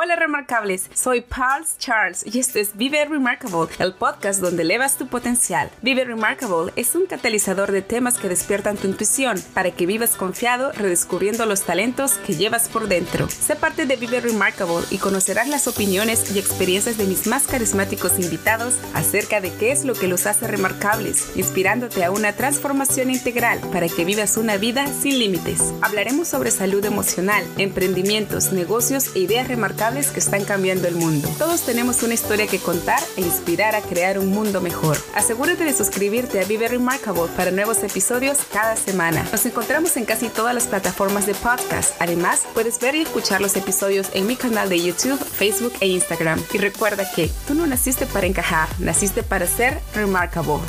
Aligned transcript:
Hola 0.00 0.14
remarcables, 0.14 0.88
soy 0.94 1.22
Pals 1.22 1.76
Charles 1.76 2.24
y 2.24 2.38
este 2.38 2.60
es 2.60 2.76
Vive 2.76 3.04
Remarkable, 3.04 3.66
el 3.80 3.94
podcast 3.94 4.40
donde 4.40 4.62
elevas 4.62 4.96
tu 4.96 5.08
potencial. 5.08 5.72
Vive 5.82 6.04
Remarkable 6.04 6.72
es 6.76 6.94
un 6.94 7.06
catalizador 7.06 7.72
de 7.72 7.82
temas 7.82 8.16
que 8.16 8.28
despiertan 8.28 8.76
tu 8.76 8.86
intuición 8.86 9.42
para 9.54 9.72
que 9.72 9.86
vivas 9.86 10.14
confiado 10.14 10.70
redescubriendo 10.70 11.46
los 11.46 11.62
talentos 11.62 12.12
que 12.24 12.36
llevas 12.36 12.68
por 12.68 12.86
dentro. 12.86 13.28
Sé 13.28 13.56
parte 13.56 13.86
de 13.86 13.96
Vive 13.96 14.20
Remarkable 14.20 14.86
y 14.92 14.98
conocerás 14.98 15.48
las 15.48 15.66
opiniones 15.66 16.30
y 16.32 16.38
experiencias 16.38 16.96
de 16.96 17.06
mis 17.06 17.26
más 17.26 17.48
carismáticos 17.48 18.20
invitados 18.20 18.76
acerca 18.94 19.40
de 19.40 19.52
qué 19.52 19.72
es 19.72 19.84
lo 19.84 19.94
que 19.94 20.06
los 20.06 20.28
hace 20.28 20.46
remarcables, 20.46 21.36
inspirándote 21.36 22.04
a 22.04 22.12
una 22.12 22.34
transformación 22.34 23.10
integral 23.10 23.58
para 23.72 23.88
que 23.88 24.04
vivas 24.04 24.36
una 24.36 24.58
vida 24.58 24.86
sin 24.86 25.18
límites. 25.18 25.74
Hablaremos 25.82 26.28
sobre 26.28 26.52
salud 26.52 26.84
emocional, 26.84 27.44
emprendimientos, 27.56 28.52
negocios 28.52 29.16
e 29.16 29.18
ideas 29.18 29.48
remarcables 29.48 29.87
que 29.88 30.20
están 30.20 30.44
cambiando 30.44 30.86
el 30.86 30.96
mundo. 30.96 31.28
Todos 31.38 31.62
tenemos 31.62 32.02
una 32.02 32.12
historia 32.12 32.46
que 32.46 32.58
contar 32.58 33.00
e 33.16 33.22
inspirar 33.22 33.74
a 33.74 33.80
crear 33.80 34.18
un 34.18 34.28
mundo 34.28 34.60
mejor. 34.60 34.98
Asegúrate 35.14 35.64
de 35.64 35.72
suscribirte 35.72 36.40
a 36.40 36.44
Vive 36.44 36.68
Remarkable 36.68 37.28
para 37.34 37.50
nuevos 37.50 37.82
episodios 37.82 38.38
cada 38.52 38.76
semana. 38.76 39.26
Nos 39.32 39.46
encontramos 39.46 39.96
en 39.96 40.04
casi 40.04 40.28
todas 40.28 40.54
las 40.54 40.66
plataformas 40.66 41.24
de 41.24 41.34
podcast. 41.34 41.94
Además, 42.00 42.42
puedes 42.52 42.78
ver 42.78 42.96
y 42.96 43.02
escuchar 43.02 43.40
los 43.40 43.56
episodios 43.56 44.08
en 44.12 44.26
mi 44.26 44.36
canal 44.36 44.68
de 44.68 44.78
YouTube, 44.78 45.18
Facebook 45.18 45.72
e 45.80 45.86
Instagram. 45.88 46.42
Y 46.52 46.58
recuerda 46.58 47.10
que 47.10 47.30
tú 47.46 47.54
no 47.54 47.66
naciste 47.66 48.04
para 48.04 48.26
encajar, 48.26 48.68
naciste 48.78 49.22
para 49.22 49.46
ser 49.46 49.80
remarkable. 49.94 50.60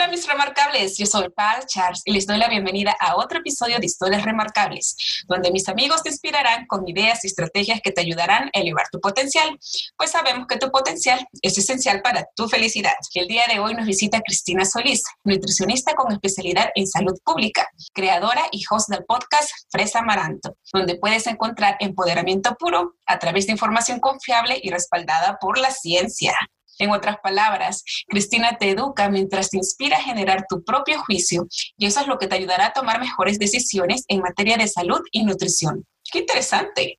Hola 0.00 0.08
mis 0.08 0.26
remarcables, 0.26 0.96
yo 0.96 1.04
soy 1.04 1.28
Pal 1.28 1.66
Charles 1.66 2.00
y 2.06 2.12
les 2.12 2.26
doy 2.26 2.38
la 2.38 2.48
bienvenida 2.48 2.96
a 2.98 3.16
otro 3.16 3.40
episodio 3.40 3.78
de 3.78 3.84
Historias 3.84 4.24
Remarcables, 4.24 4.96
donde 5.28 5.52
mis 5.52 5.68
amigos 5.68 6.02
te 6.02 6.08
inspirarán 6.08 6.64
con 6.68 6.88
ideas 6.88 7.22
y 7.22 7.26
estrategias 7.26 7.82
que 7.82 7.92
te 7.92 8.00
ayudarán 8.00 8.44
a 8.54 8.60
elevar 8.60 8.86
tu 8.90 8.98
potencial, 8.98 9.58
pues 9.98 10.12
sabemos 10.12 10.46
que 10.46 10.56
tu 10.56 10.70
potencial 10.70 11.28
es 11.42 11.58
esencial 11.58 12.00
para 12.00 12.26
tu 12.34 12.48
felicidad. 12.48 12.94
El 13.12 13.28
día 13.28 13.42
de 13.46 13.58
hoy 13.58 13.74
nos 13.74 13.84
visita 13.84 14.22
Cristina 14.22 14.64
Solís, 14.64 15.02
nutricionista 15.22 15.94
con 15.94 16.10
especialidad 16.12 16.70
en 16.76 16.86
salud 16.86 17.18
pública, 17.22 17.68
creadora 17.92 18.44
y 18.52 18.64
host 18.70 18.88
del 18.88 19.04
podcast 19.04 19.50
Fresa 19.70 19.98
Amaranto, 19.98 20.56
donde 20.72 20.94
puedes 20.94 21.26
encontrar 21.26 21.76
empoderamiento 21.78 22.54
puro 22.54 22.94
a 23.04 23.18
través 23.18 23.44
de 23.44 23.52
información 23.52 24.00
confiable 24.00 24.58
y 24.62 24.70
respaldada 24.70 25.36
por 25.38 25.58
la 25.58 25.70
ciencia. 25.70 26.34
En 26.80 26.90
otras 26.92 27.18
palabras, 27.22 27.84
Cristina 28.08 28.56
te 28.58 28.70
educa 28.70 29.10
mientras 29.10 29.50
te 29.50 29.58
inspira 29.58 29.98
a 29.98 30.02
generar 30.02 30.46
tu 30.48 30.64
propio 30.64 30.98
juicio 31.02 31.46
y 31.76 31.84
eso 31.84 32.00
es 32.00 32.06
lo 32.06 32.18
que 32.18 32.26
te 32.26 32.36
ayudará 32.36 32.66
a 32.66 32.72
tomar 32.72 32.98
mejores 32.98 33.38
decisiones 33.38 34.04
en 34.08 34.20
materia 34.20 34.56
de 34.56 34.66
salud 34.66 35.00
y 35.12 35.22
nutrición. 35.24 35.84
Qué 36.10 36.20
interesante. 36.20 36.98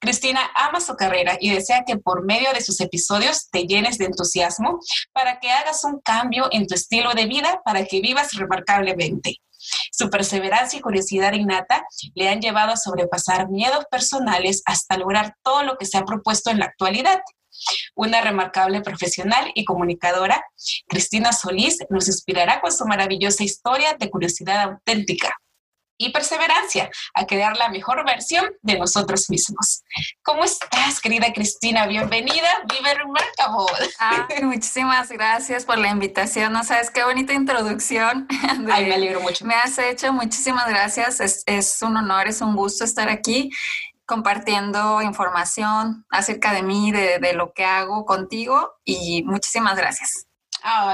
Cristina 0.00 0.40
ama 0.56 0.80
su 0.80 0.96
carrera 0.96 1.36
y 1.38 1.50
desea 1.50 1.84
que 1.86 1.98
por 1.98 2.24
medio 2.24 2.50
de 2.54 2.62
sus 2.62 2.80
episodios 2.80 3.50
te 3.50 3.64
llenes 3.64 3.98
de 3.98 4.06
entusiasmo 4.06 4.80
para 5.12 5.38
que 5.38 5.50
hagas 5.50 5.84
un 5.84 6.00
cambio 6.00 6.48
en 6.50 6.66
tu 6.66 6.74
estilo 6.74 7.12
de 7.12 7.26
vida 7.26 7.60
para 7.62 7.84
que 7.84 8.00
vivas 8.00 8.32
remarcablemente. 8.32 9.36
Su 9.92 10.08
perseverancia 10.08 10.78
y 10.78 10.82
curiosidad 10.82 11.34
innata 11.34 11.84
le 12.14 12.30
han 12.30 12.40
llevado 12.40 12.72
a 12.72 12.78
sobrepasar 12.78 13.50
miedos 13.50 13.84
personales 13.90 14.62
hasta 14.64 14.96
lograr 14.96 15.34
todo 15.42 15.62
lo 15.62 15.76
que 15.76 15.84
se 15.84 15.98
ha 15.98 16.06
propuesto 16.06 16.50
en 16.50 16.60
la 16.60 16.64
actualidad. 16.64 17.20
Una 17.94 18.20
remarcable 18.20 18.80
profesional 18.80 19.50
y 19.54 19.64
comunicadora, 19.64 20.44
Cristina 20.88 21.32
Solís 21.32 21.78
nos 21.90 22.08
inspirará 22.08 22.60
con 22.60 22.72
su 22.72 22.84
maravillosa 22.86 23.44
historia 23.44 23.94
de 23.98 24.10
curiosidad 24.10 24.62
auténtica 24.62 25.34
y 26.00 26.10
perseverancia 26.10 26.90
a 27.14 27.26
crear 27.26 27.58
la 27.58 27.68
mejor 27.68 28.04
versión 28.06 28.46
de 28.62 28.78
nosotros 28.78 29.28
mismos. 29.28 29.82
¿Cómo 30.22 30.44
estás, 30.44 30.98
querida 30.98 31.30
Cristina? 31.34 31.86
Bienvenida, 31.86 32.48
Vive 32.64 32.94
Remarkable. 32.94 34.46
muchísimas 34.46 35.10
gracias 35.10 35.66
por 35.66 35.76
la 35.76 35.90
invitación. 35.90 36.54
No 36.54 36.64
sabes 36.64 36.90
qué 36.90 37.04
bonita 37.04 37.34
introducción. 37.34 38.26
Ay, 38.72 38.86
me 38.86 38.94
alegro 38.94 39.20
mucho. 39.20 39.44
Me 39.44 39.54
has 39.54 39.76
hecho, 39.78 40.10
muchísimas 40.14 40.66
gracias. 40.70 41.20
Es, 41.20 41.42
es 41.44 41.82
un 41.82 41.94
honor, 41.98 42.28
es 42.28 42.40
un 42.40 42.56
gusto 42.56 42.82
estar 42.84 43.10
aquí 43.10 43.50
compartiendo 44.10 45.00
información 45.02 46.04
acerca 46.10 46.52
de 46.52 46.64
mí, 46.64 46.90
de, 46.90 47.32
lo 47.32 47.52
que 47.52 47.64
hago 47.64 48.04
contigo 48.04 48.72
y 48.84 49.22
muchísimas 49.22 49.76
gracias. 49.76 50.26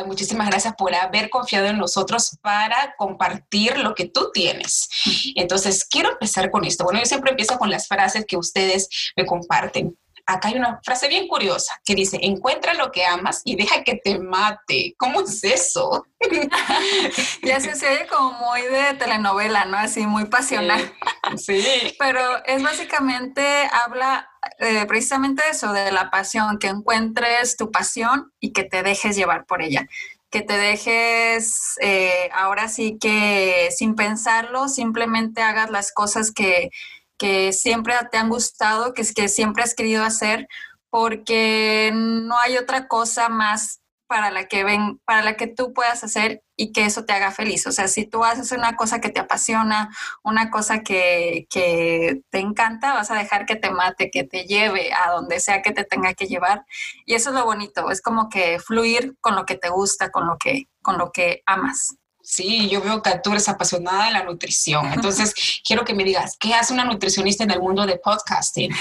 muchísimas 0.06 0.50
gracias 0.50 0.74
por 0.76 0.94
haber 0.94 1.30
confiado 1.30 1.66
en 1.66 1.78
nosotros 1.78 2.36
para 2.42 2.94
compartir 2.98 3.78
lo 3.78 3.94
que 3.94 4.04
tú 4.04 4.30
tienes. 4.34 4.90
Entonces, 5.34 5.86
quiero 5.86 6.10
empezar 6.12 6.50
con 6.50 6.66
esto. 6.66 6.84
Bueno, 6.84 6.98
yo 6.98 7.06
siempre 7.06 7.30
empiezo 7.30 7.56
con 7.56 7.70
las 7.70 7.88
frases 7.88 8.26
que 8.26 8.36
ustedes 8.36 8.86
me 9.16 9.24
comparten 9.24 9.96
acá 10.26 10.48
hay 10.48 10.56
una 10.56 10.80
frase 10.82 11.08
bien 11.08 11.28
curiosa 11.28 11.72
que 11.84 11.94
dice, 11.94 12.18
encuentra 12.20 12.74
lo 12.74 12.90
que 12.90 13.06
amas 13.06 13.42
y 13.44 13.56
deja 13.56 13.84
que 13.84 13.94
te 13.94 14.18
mate. 14.18 14.94
¿Cómo 14.98 15.20
es 15.20 15.42
eso? 15.44 16.06
ya 17.42 17.60
se, 17.60 17.88
oye 17.88 18.06
como 18.08 18.32
muy 18.32 18.62
de 18.62 18.94
telenovela, 18.94 19.64
¿no? 19.64 19.78
Así, 19.78 20.06
muy 20.06 20.26
pasional. 20.26 20.92
Sí. 21.36 21.64
Pero 21.98 22.20
es 22.44 22.62
básicamente, 22.62 23.42
habla 23.84 24.28
eh, 24.58 24.84
precisamente 24.86 25.42
eso, 25.50 25.72
de 25.72 25.92
la 25.92 26.10
pasión, 26.10 26.58
que 26.58 26.68
encuentres 26.68 27.56
tu 27.56 27.70
pasión 27.70 28.32
y 28.40 28.52
que 28.52 28.64
te 28.64 28.82
dejes 28.82 29.16
llevar 29.16 29.46
por 29.46 29.62
ella 29.62 29.86
que 30.28 30.42
te 30.42 30.58
dejes 30.58 31.76
eh, 31.80 32.28
ahora 32.34 32.68
sí 32.68 32.98
que 33.00 33.68
sin 33.70 33.94
pensarlo, 33.94 34.68
simplemente 34.68 35.40
hagas 35.40 35.70
las 35.70 35.92
cosas 35.92 36.32
que, 36.32 36.70
que 37.18 37.52
siempre 37.52 37.94
te 38.10 38.18
han 38.18 38.28
gustado, 38.28 38.94
que, 38.94 39.02
que 39.14 39.28
siempre 39.28 39.62
has 39.62 39.74
querido 39.74 40.04
hacer, 40.04 40.48
porque 40.90 41.90
no 41.94 42.38
hay 42.38 42.56
otra 42.56 42.88
cosa 42.88 43.28
más 43.28 43.80
para 44.06 44.30
la 44.30 44.46
que 44.46 44.64
ven, 44.64 45.00
para 45.04 45.22
la 45.22 45.36
que 45.36 45.46
tú 45.46 45.72
puedas 45.72 46.04
hacer 46.04 46.42
y 46.56 46.72
que 46.72 46.84
eso 46.84 47.04
te 47.04 47.12
haga 47.12 47.32
feliz. 47.32 47.66
O 47.66 47.72
sea, 47.72 47.88
si 47.88 48.06
tú 48.06 48.24
haces 48.24 48.52
una 48.52 48.76
cosa 48.76 49.00
que 49.00 49.10
te 49.10 49.20
apasiona, 49.20 49.90
una 50.22 50.50
cosa 50.50 50.82
que, 50.82 51.46
que, 51.50 52.22
te 52.30 52.38
encanta, 52.38 52.94
vas 52.94 53.10
a 53.10 53.16
dejar 53.16 53.46
que 53.46 53.56
te 53.56 53.70
mate, 53.70 54.10
que 54.10 54.24
te 54.24 54.44
lleve 54.44 54.92
a 54.92 55.10
donde 55.10 55.40
sea 55.40 55.62
que 55.62 55.72
te 55.72 55.84
tenga 55.84 56.14
que 56.14 56.26
llevar. 56.26 56.64
Y 57.04 57.14
eso 57.14 57.30
es 57.30 57.36
lo 57.36 57.44
bonito, 57.44 57.90
es 57.90 58.00
como 58.00 58.28
que 58.28 58.58
fluir 58.58 59.16
con 59.20 59.34
lo 59.34 59.44
que 59.44 59.56
te 59.56 59.68
gusta, 59.68 60.10
con 60.10 60.26
lo 60.26 60.38
que, 60.38 60.68
con 60.82 60.98
lo 60.98 61.10
que 61.12 61.42
amas. 61.46 61.96
Sí, 62.28 62.68
yo 62.68 62.82
veo 62.82 63.02
que 63.02 63.20
tú 63.22 63.30
eres 63.30 63.48
apasionada 63.48 64.06
de 64.06 64.10
la 64.10 64.24
nutrición. 64.24 64.92
Entonces, 64.92 65.32
quiero 65.64 65.84
que 65.84 65.94
me 65.94 66.02
digas, 66.02 66.36
¿qué 66.36 66.54
hace 66.54 66.74
una 66.74 66.84
nutricionista 66.84 67.44
en 67.44 67.52
el 67.52 67.60
mundo 67.60 67.86
de 67.86 68.00
podcasting? 68.00 68.72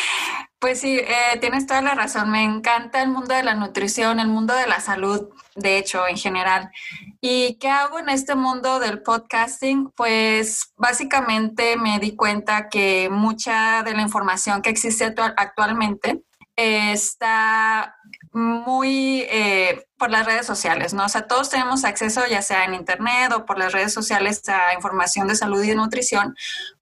Pues 0.57 0.81
sí, 0.81 0.97
eh, 0.97 1.37
tienes 1.39 1.67
toda 1.67 1.83
la 1.83 1.93
razón. 1.93 2.31
Me 2.31 2.41
encanta 2.41 3.03
el 3.03 3.09
mundo 3.09 3.35
de 3.35 3.43
la 3.43 3.53
nutrición, 3.53 4.19
el 4.19 4.29
mundo 4.29 4.55
de 4.55 4.65
la 4.65 4.79
salud, 4.79 5.29
de 5.53 5.77
hecho, 5.77 6.07
en 6.07 6.17
general. 6.17 6.71
¿Y 7.21 7.59
qué 7.59 7.69
hago 7.69 7.99
en 7.99 8.09
este 8.09 8.33
mundo 8.33 8.79
del 8.79 9.03
podcasting? 9.03 9.91
Pues 9.95 10.73
básicamente 10.75 11.77
me 11.77 11.99
di 11.99 12.15
cuenta 12.15 12.67
que 12.67 13.09
mucha 13.11 13.83
de 13.83 13.93
la 13.93 14.01
información 14.01 14.63
que 14.63 14.71
existe 14.71 15.13
actualmente 15.37 16.23
está 16.55 17.95
muy 18.35 19.25
eh, 19.29 19.87
por 19.97 20.11
las 20.11 20.25
redes 20.25 20.45
sociales, 20.45 20.93
¿no? 20.93 21.05
O 21.05 21.09
sea, 21.09 21.25
todos 21.25 21.49
tenemos 21.49 21.85
acceso 21.85 22.21
ya 22.29 22.41
sea 22.41 22.65
en 22.65 22.73
internet 22.73 23.31
o 23.33 23.45
por 23.45 23.57
las 23.57 23.71
redes 23.71 23.93
sociales 23.93 24.41
a 24.49 24.73
información 24.73 25.27
de 25.29 25.35
salud 25.35 25.63
y 25.63 25.69
de 25.69 25.75
nutrición, 25.75 26.35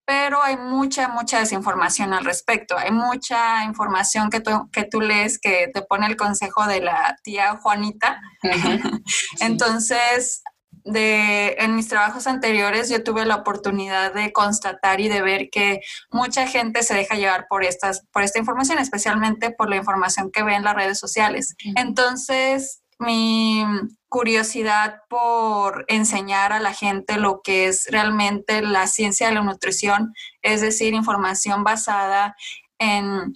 pero 0.04 0.42
hay 0.42 0.58
mucha, 0.58 1.10
mucha 1.10 1.40
desinformación 1.40 2.12
al 2.12 2.26
respecto. 2.26 2.76
Hay 2.76 2.92
mucha 2.92 3.64
información 3.66 4.32
que 4.32 4.40
tú, 4.40 4.68
que 4.72 4.84
tú 4.84 5.00
lees 5.00 5.38
que 5.38 5.70
te 5.72 5.84
pone 5.84 6.08
el 6.08 6.18
consejo 6.18 6.66
de 6.66 6.82
la 6.82 7.16
tía 7.24 7.60
Juanita. 7.62 8.20
Entonces, 9.40 10.42
de, 10.84 11.56
en 11.60 11.76
mis 11.76 11.88
trabajos 11.88 12.28
anteriores 12.28 12.90
yo 12.90 13.04
tuve 13.04 13.26
la 13.26 13.38
oportunidad 13.38 14.14
de 14.14 14.34
constatar 14.34 15.00
y 15.00 15.08
de 15.08 15.22
ver 15.22 15.50
que 15.50 15.82
mucha 16.12 16.48
gente 16.48 16.84
se 16.84 16.94
deja 16.94 17.16
llevar 17.16 17.48
por, 17.50 17.64
estas, 17.64 18.06
por 18.12 18.24
esta 18.24 18.40
información, 18.40 18.80
especialmente 18.80 19.52
por 19.52 19.70
la 19.70 19.78
información 19.78 20.32
que 20.32 20.44
ve 20.44 20.56
en 20.56 20.64
las 20.64 20.76
redes 20.76 21.00
sociales. 21.00 21.56
Entonces, 21.76 22.82
mi 23.00 23.66
curiosidad 24.10 25.02
por 25.10 25.86
enseñar 25.88 26.54
a 26.54 26.60
la 26.60 26.74
gente 26.74 27.18
lo 27.18 27.42
que 27.42 27.68
es 27.68 27.88
realmente 27.90 28.62
la 28.62 28.88
ciencia 28.88 29.28
de 29.28 29.34
la 29.34 29.42
nutrición, 29.42 30.14
es 30.42 30.62
decir, 30.62 30.94
información 30.94 31.64
basada 31.64 32.36
en 32.78 33.34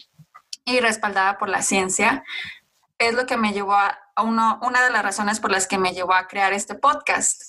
y 0.68 0.82
respaldada 0.82 1.38
por 1.38 1.48
la 1.48 1.62
ciencia, 1.62 2.24
es 3.00 3.14
lo 3.14 3.26
que 3.26 3.38
me 3.38 3.54
llevó 3.54 3.74
a, 3.74 3.98
una 4.24 4.84
de 4.84 4.92
las 4.92 5.04
razones 5.04 5.40
por 5.40 5.52
las 5.52 5.68
que 5.68 5.78
me 5.78 5.94
llevó 5.94 6.14
a 6.14 6.28
crear 6.28 6.54
este 6.54 6.76
podcast. 6.76 7.42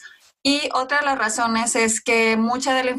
Y 0.42 0.68
otra 0.72 1.00
de 1.00 1.06
las 1.06 1.18
razones 1.18 1.74
es 1.74 2.00
que 2.00 2.36
mucha 2.36 2.72
de 2.72 2.84
la 2.84 2.96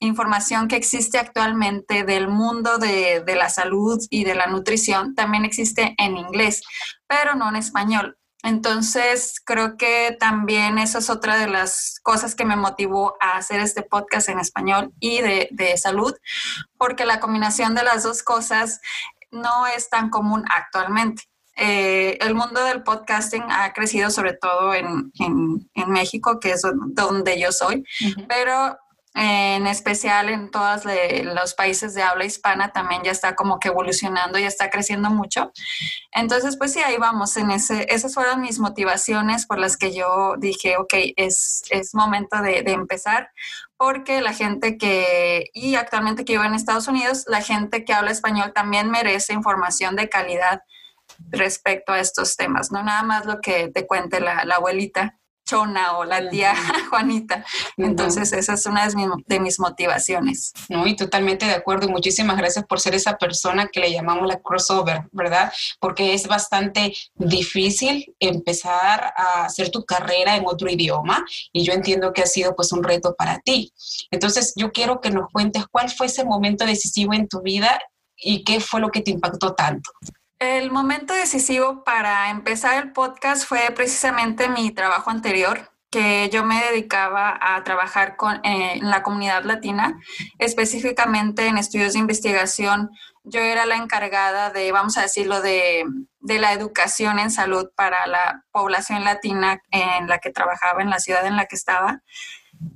información 0.00 0.68
que 0.68 0.76
existe 0.76 1.18
actualmente 1.18 2.04
del 2.04 2.28
mundo 2.28 2.78
de, 2.78 3.22
la 3.26 3.50
salud 3.50 4.00
y 4.08 4.24
de 4.24 4.34
la 4.34 4.46
nutrición 4.46 5.14
también 5.14 5.44
existe 5.44 5.94
en 5.98 6.16
inglés, 6.16 6.62
pero 7.06 7.34
no 7.34 7.48
en 7.48 7.56
español. 7.56 8.16
Entonces, 8.42 9.42
creo 9.44 9.76
que 9.76 10.16
también 10.20 10.78
eso 10.78 10.98
es 10.98 11.10
otra 11.10 11.36
de 11.36 11.48
las 11.48 11.98
cosas 12.04 12.36
que 12.36 12.44
me 12.44 12.54
motivó 12.54 13.16
a 13.20 13.36
hacer 13.36 13.60
este 13.60 13.82
podcast 13.82 14.28
en 14.28 14.38
español 14.38 14.92
y 15.00 15.20
de 15.20 15.76
salud, 15.76 16.14
porque 16.78 17.04
la 17.04 17.18
combinación 17.18 17.74
de 17.74 17.82
las 17.82 18.04
dos 18.04 18.22
cosas 18.22 18.80
no 19.32 19.66
es 19.66 19.90
tan 19.90 20.10
común 20.10 20.44
actualmente. 20.48 21.24
Eh, 21.56 22.18
el 22.20 22.34
mundo 22.34 22.62
del 22.64 22.82
podcasting 22.82 23.44
ha 23.48 23.72
crecido 23.72 24.10
sobre 24.10 24.34
todo 24.34 24.74
en, 24.74 25.10
en, 25.18 25.90
México, 25.90 26.38
que 26.38 26.52
es 26.52 26.62
donde 26.92 27.40
yo 27.40 27.50
soy, 27.50 27.84
pero 28.28 28.76
en 29.18 29.66
especial 29.66 30.28
en 30.28 30.50
todos 30.50 30.82
los 30.84 31.54
países 31.54 31.94
de 31.94 32.02
habla 32.02 32.26
hispana 32.26 32.72
también 32.72 33.02
ya 33.02 33.12
está 33.12 33.34
como 33.34 33.58
que 33.58 33.68
evolucionando, 33.68 34.38
ya 34.38 34.48
está 34.48 34.68
creciendo 34.68 35.08
mucho. 35.08 35.52
Entonces, 36.12 36.58
pues 36.58 36.74
sí, 36.74 36.80
ahí 36.80 36.98
vamos. 36.98 37.34
En 37.38 37.50
ese, 37.50 37.86
esas 37.88 38.12
fueron 38.12 38.42
mis 38.42 38.58
motivaciones 38.58 39.46
por 39.46 39.58
las 39.58 39.78
que 39.78 39.94
yo 39.94 40.34
dije, 40.36 40.76
ok, 40.76 40.92
es, 41.16 41.62
es 41.70 41.94
momento 41.94 42.42
de, 42.42 42.62
de 42.62 42.72
empezar, 42.72 43.30
porque 43.78 44.20
la 44.20 44.34
gente 44.34 44.76
que, 44.76 45.46
y 45.54 45.76
actualmente 45.76 46.26
que 46.26 46.34
vive 46.34 46.44
en 46.46 46.54
Estados 46.54 46.86
Unidos, 46.86 47.24
la 47.26 47.40
gente 47.40 47.86
que 47.86 47.94
habla 47.94 48.10
español 48.10 48.52
también 48.54 48.90
merece 48.90 49.32
información 49.32 49.96
de 49.96 50.10
calidad 50.10 50.60
respecto 51.30 51.92
a 51.92 52.00
estos 52.00 52.36
temas, 52.36 52.70
no 52.72 52.82
nada 52.82 53.02
más 53.02 53.26
lo 53.26 53.40
que 53.40 53.68
te 53.68 53.86
cuente 53.86 54.20
la, 54.20 54.40
abuelita 54.56 55.18
Chona 55.46 55.96
o 55.96 56.04
la 56.04 56.28
tía 56.28 56.54
Juanita. 56.90 57.44
Entonces, 57.76 58.32
esa 58.32 58.54
es 58.54 58.66
una 58.66 58.88
de 59.26 59.40
mis, 59.40 59.60
motivaciones. 59.60 60.52
No, 60.68 60.86
y 60.86 60.96
totalmente 60.96 61.46
de 61.46 61.54
acuerdo. 61.54 61.86
Y 61.86 61.92
muchísimas 61.92 62.36
gracias 62.36 62.66
por 62.66 62.80
ser 62.80 62.94
esa 62.94 63.16
persona 63.16 63.68
que 63.68 63.80
le 63.80 63.92
llamamos 63.92 64.26
la 64.26 64.40
crossover, 64.40 65.02
¿verdad? 65.12 65.52
Porque 65.78 66.14
es 66.14 66.26
bastante 66.26 66.94
difícil 67.14 68.14
empezar 68.18 69.12
a 69.16 69.44
hacer 69.44 69.70
tu 69.70 69.84
carrera 69.84 70.36
en 70.36 70.44
otro 70.46 70.68
idioma 70.68 71.24
y 71.52 71.62
yo 71.62 71.72
entiendo 71.72 72.12
que 72.12 72.22
ha 72.22 72.26
sido 72.26 72.56
pues 72.56 72.72
un 72.72 72.82
reto 72.82 73.14
para 73.14 73.38
ti. 73.38 73.72
Entonces, 74.10 74.52
yo 74.56 74.72
quiero 74.72 75.00
que 75.00 75.10
nos 75.10 75.30
cuentes 75.30 75.64
cuál 75.70 75.90
fue 75.90 76.08
ese 76.08 76.24
momento 76.24 76.66
decisivo 76.66 77.14
en 77.14 77.28
tu 77.28 77.40
vida 77.40 77.78
y 78.16 78.42
qué 78.42 78.60
fue 78.60 78.80
lo 78.80 78.90
que 78.90 79.00
te 79.00 79.12
impactó 79.12 79.54
tanto. 79.54 79.90
El 80.38 80.70
momento 80.70 81.14
decisivo 81.14 81.82
para 81.82 82.28
empezar 82.28 82.82
el 82.82 82.92
podcast 82.92 83.46
fue 83.46 83.70
precisamente 83.74 84.50
mi 84.50 84.70
trabajo 84.70 85.10
anterior, 85.10 85.70
que 85.90 86.28
yo 86.30 86.44
me 86.44 86.62
dedicaba 86.62 87.38
a 87.40 87.64
trabajar 87.64 88.16
con, 88.16 88.36
eh, 88.44 88.74
en 88.74 88.90
la 88.90 89.02
comunidad 89.02 89.44
latina, 89.44 89.98
específicamente 90.38 91.46
en 91.46 91.56
estudios 91.56 91.94
de 91.94 92.00
investigación. 92.00 92.90
Yo 93.24 93.40
era 93.40 93.64
la 93.64 93.76
encargada 93.76 94.50
de, 94.50 94.70
vamos 94.72 94.98
a 94.98 95.02
decirlo, 95.02 95.40
de, 95.40 95.84
de 96.20 96.38
la 96.38 96.52
educación 96.52 97.18
en 97.18 97.30
salud 97.30 97.70
para 97.74 98.06
la 98.06 98.44
población 98.50 99.04
latina 99.04 99.62
en 99.70 100.06
la 100.06 100.18
que 100.18 100.30
trabajaba, 100.30 100.82
en 100.82 100.90
la 100.90 101.00
ciudad 101.00 101.24
en 101.26 101.36
la 101.36 101.46
que 101.46 101.56
estaba. 101.56 102.02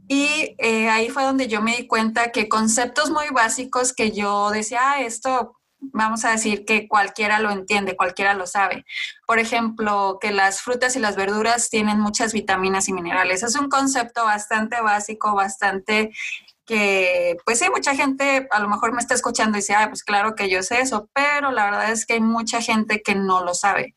Y 0.08 0.56
eh, 0.58 0.88
ahí 0.88 1.10
fue 1.10 1.24
donde 1.24 1.46
yo 1.46 1.60
me 1.60 1.76
di 1.76 1.86
cuenta 1.86 2.32
que 2.32 2.48
conceptos 2.48 3.10
muy 3.10 3.28
básicos 3.28 3.92
que 3.92 4.12
yo 4.12 4.50
decía, 4.50 4.92
ah, 4.92 5.00
esto 5.00 5.59
vamos 5.80 6.24
a 6.24 6.30
decir 6.30 6.64
que 6.64 6.88
cualquiera 6.88 7.40
lo 7.40 7.50
entiende, 7.50 7.96
cualquiera 7.96 8.34
lo 8.34 8.46
sabe. 8.46 8.84
Por 9.26 9.38
ejemplo, 9.38 10.18
que 10.20 10.30
las 10.30 10.60
frutas 10.60 10.96
y 10.96 11.00
las 11.00 11.16
verduras 11.16 11.70
tienen 11.70 12.00
muchas 12.00 12.32
vitaminas 12.32 12.88
y 12.88 12.92
minerales. 12.92 13.42
Es 13.42 13.56
un 13.56 13.68
concepto 13.68 14.24
bastante 14.24 14.80
básico, 14.80 15.34
bastante 15.34 16.12
que, 16.66 17.36
pues 17.44 17.58
sí, 17.58 17.66
mucha 17.68 17.96
gente 17.96 18.46
a 18.50 18.60
lo 18.60 18.68
mejor 18.68 18.92
me 18.92 19.00
está 19.00 19.14
escuchando 19.14 19.58
y 19.58 19.60
dice, 19.60 19.74
ah, 19.74 19.88
pues 19.88 20.04
claro 20.04 20.36
que 20.36 20.48
yo 20.48 20.62
sé 20.62 20.80
eso, 20.80 21.10
pero 21.12 21.50
la 21.50 21.64
verdad 21.64 21.90
es 21.90 22.06
que 22.06 22.14
hay 22.14 22.20
mucha 22.20 22.62
gente 22.62 23.02
que 23.02 23.16
no 23.16 23.44
lo 23.44 23.54
sabe. 23.54 23.96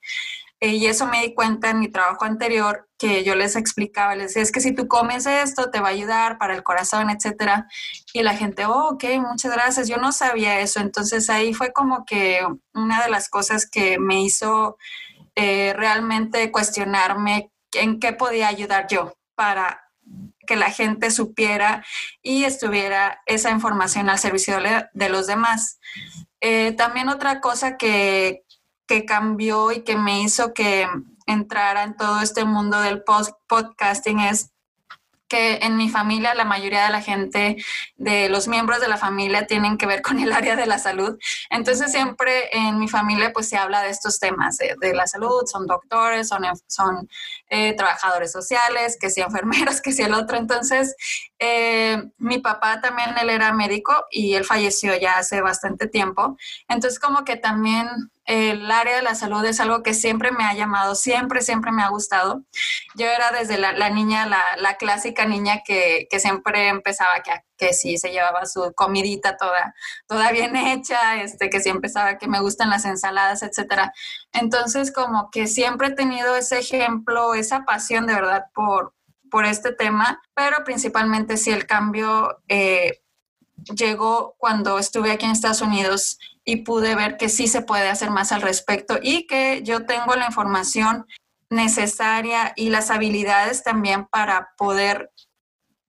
Eh, 0.60 0.76
y 0.76 0.88
eso 0.88 1.06
me 1.06 1.22
di 1.22 1.36
cuenta 1.36 1.70
en 1.70 1.80
mi 1.80 1.90
trabajo 1.90 2.26
anterior, 2.26 2.88
que 3.04 3.26
yo 3.26 3.36
les 3.36 3.58
explicaba, 3.58 4.16
les 4.16 4.28
decía, 4.28 4.44
es 4.44 4.52
que 4.54 4.62
si 4.62 4.72
tú 4.72 4.88
comes 4.88 5.26
esto, 5.26 5.70
te 5.70 5.82
va 5.82 5.90
a 5.90 5.92
ayudar 5.92 6.38
para 6.38 6.56
el 6.56 6.64
corazón, 6.64 7.10
etcétera. 7.10 7.68
Y 8.14 8.24
la 8.24 8.34
gente, 8.34 8.66
oh, 8.66 8.92
ok, 8.92 9.04
muchas 9.20 9.52
gracias. 9.52 9.90
Yo 9.90 9.98
no 9.98 10.14
sabía 10.14 10.62
eso. 10.62 10.80
Entonces 10.80 11.30
ahí 11.30 11.54
fue 11.54 11.74
como 11.74 12.06
que 12.06 12.40
una 12.74 13.04
de 13.04 13.10
las 13.10 13.28
cosas 13.28 13.70
que 13.70 14.00
me 14.00 14.24
hizo 14.24 14.78
eh, 15.36 15.74
realmente 15.76 16.50
cuestionarme 16.50 17.52
en 17.74 18.00
qué 18.00 18.14
podía 18.14 18.48
ayudar 18.48 18.88
yo 18.88 19.14
para 19.36 19.84
que 20.48 20.56
la 20.56 20.72
gente 20.72 21.12
supiera 21.12 21.84
y 22.22 22.46
estuviera 22.46 23.22
esa 23.26 23.52
información 23.52 24.10
al 24.10 24.18
servicio 24.18 24.60
de 24.94 25.10
los 25.10 25.28
demás. 25.28 25.78
Eh, 26.40 26.72
también 26.72 27.10
otra 27.10 27.42
cosa 27.42 27.76
que, 27.76 28.46
que 28.88 29.04
cambió 29.04 29.74
y 29.74 29.84
que 29.84 29.98
me 29.98 30.22
hizo 30.22 30.54
que 30.54 30.88
entrara 31.26 31.84
en 31.84 31.96
todo 31.96 32.22
este 32.22 32.46
mundo 32.46 32.82
del 32.82 33.04
podcasting 33.48 34.20
es 34.20 34.54
que 35.34 35.58
en 35.64 35.78
mi 35.78 35.90
familia 35.90 36.36
la 36.36 36.46
mayoría 36.46 36.86
de 36.86 36.92
la 36.92 37.02
gente, 37.02 37.58
de 37.96 38.30
los 38.30 38.48
miembros 38.48 38.80
de 38.82 38.88
la 38.88 38.98
familia 38.98 39.48
tienen 39.48 39.80
que 39.80 39.88
ver 39.88 40.04
con 40.04 40.20
el 40.20 40.32
área 40.32 40.56
de 40.56 40.68
la 40.68 40.78
salud. 40.78 41.18
Entonces 41.50 41.92
siempre 41.92 42.56
en 42.56 42.78
mi 42.78 42.88
familia 42.88 43.34
pues 43.34 43.50
se 43.50 43.58
habla 43.58 43.82
de 43.82 43.90
estos 43.90 44.20
temas 44.20 44.60
de, 44.60 44.94
la 44.94 45.08
salud, 45.08 45.42
son 45.52 45.66
doctores, 45.66 46.28
son, 46.28 46.44
son 46.68 47.10
eh, 47.50 47.74
trabajadores 47.76 48.32
sociales, 48.32 48.96
que 49.02 49.10
sea 49.10 49.26
enfermeros, 49.26 49.82
que 49.84 49.92
sea 49.92 50.06
el 50.06 50.14
otro. 50.14 50.38
Entonces 50.38 50.96
eh, 51.40 52.12
mi 52.20 52.38
papá 52.38 52.80
también, 52.80 53.18
él 53.20 53.32
era 53.32 53.54
médico 53.54 54.06
y 54.12 54.36
él 54.36 54.46
falleció 54.46 54.96
ya 54.96 55.18
hace 55.18 55.42
bastante 55.42 55.88
tiempo. 55.88 56.38
Entonces 56.68 57.00
como 57.00 57.26
que 57.26 57.38
también 57.38 57.88
el 58.26 58.72
área 58.72 58.96
de 58.96 59.02
la 59.02 59.16
salud 59.16 59.44
es 59.44 59.60
algo 59.60 59.84
que 59.84 59.94
siempre 59.94 60.32
me 60.32 60.46
ha 60.46 60.54
llamado, 60.54 60.96
siempre, 60.96 61.42
siempre 61.42 61.72
me 61.72 61.84
ha 61.84 61.90
gustado. 61.90 62.44
Yo 62.96 63.06
era 63.06 63.32
desde 63.32 63.58
la, 63.58 63.90
niña, 63.90 64.26
la, 64.26 64.78
clásica 64.78 65.26
niña 65.26 65.62
que, 65.66 66.08
siempre 66.20 66.70
empezaba 66.70 67.22
que, 67.22 67.32
que 67.58 67.74
sí 67.74 67.98
se 67.98 68.12
llevaba 68.12 68.46
su 68.46 68.74
comidita 68.76 69.36
toda, 69.36 69.76
toda 70.08 70.32
bien 70.32 70.56
hecha, 70.56 71.22
este, 71.22 71.50
que 71.50 71.60
sí 71.60 71.70
empezaba 71.70 72.18
que 72.18 72.28
me 72.28 72.40
gustan 72.40 72.70
las 72.70 72.86
ensaladas, 72.86 73.44
etcétera. 73.44 73.94
Entonces, 74.32 74.94
como 74.94 75.30
que 75.30 75.48
siempre 75.48 75.90
he 75.90 75.96
tenido 75.96 76.36
ese 76.36 76.60
ejemplo, 76.60 77.34
esa 77.34 77.66
pasión 77.66 78.08
de 78.08 78.14
verdad 78.14 78.46
por, 78.54 78.94
por 79.30 79.46
este 79.46 79.74
tema, 79.74 80.22
pero 80.34 80.64
principalmente 80.64 81.36
si 81.36 81.52
el 81.52 81.66
cambio 81.66 82.42
eh, 82.48 83.02
llegó 83.76 84.36
cuando 84.38 84.80
estuve 84.80 85.12
aquí 85.12 85.26
en 85.26 85.32
Estados 85.32 85.62
Unidos 85.62 86.18
y 86.46 86.58
pude 86.58 86.96
ver 86.96 87.18
que 87.18 87.30
sí 87.30 87.48
se 87.48 87.62
puede 87.62 87.90
hacer 87.90 88.10
más 88.10 88.32
al 88.32 88.42
respecto 88.42 89.00
y 89.02 89.28
que 89.28 89.62
yo 89.64 89.86
tengo 89.86 90.16
la 90.16 90.28
información 90.28 91.06
necesaria 91.50 92.54
y 92.56 92.70
las 92.70 92.90
habilidades 92.90 93.64
también 93.64 94.06
para 94.08 94.50
poder 94.58 95.12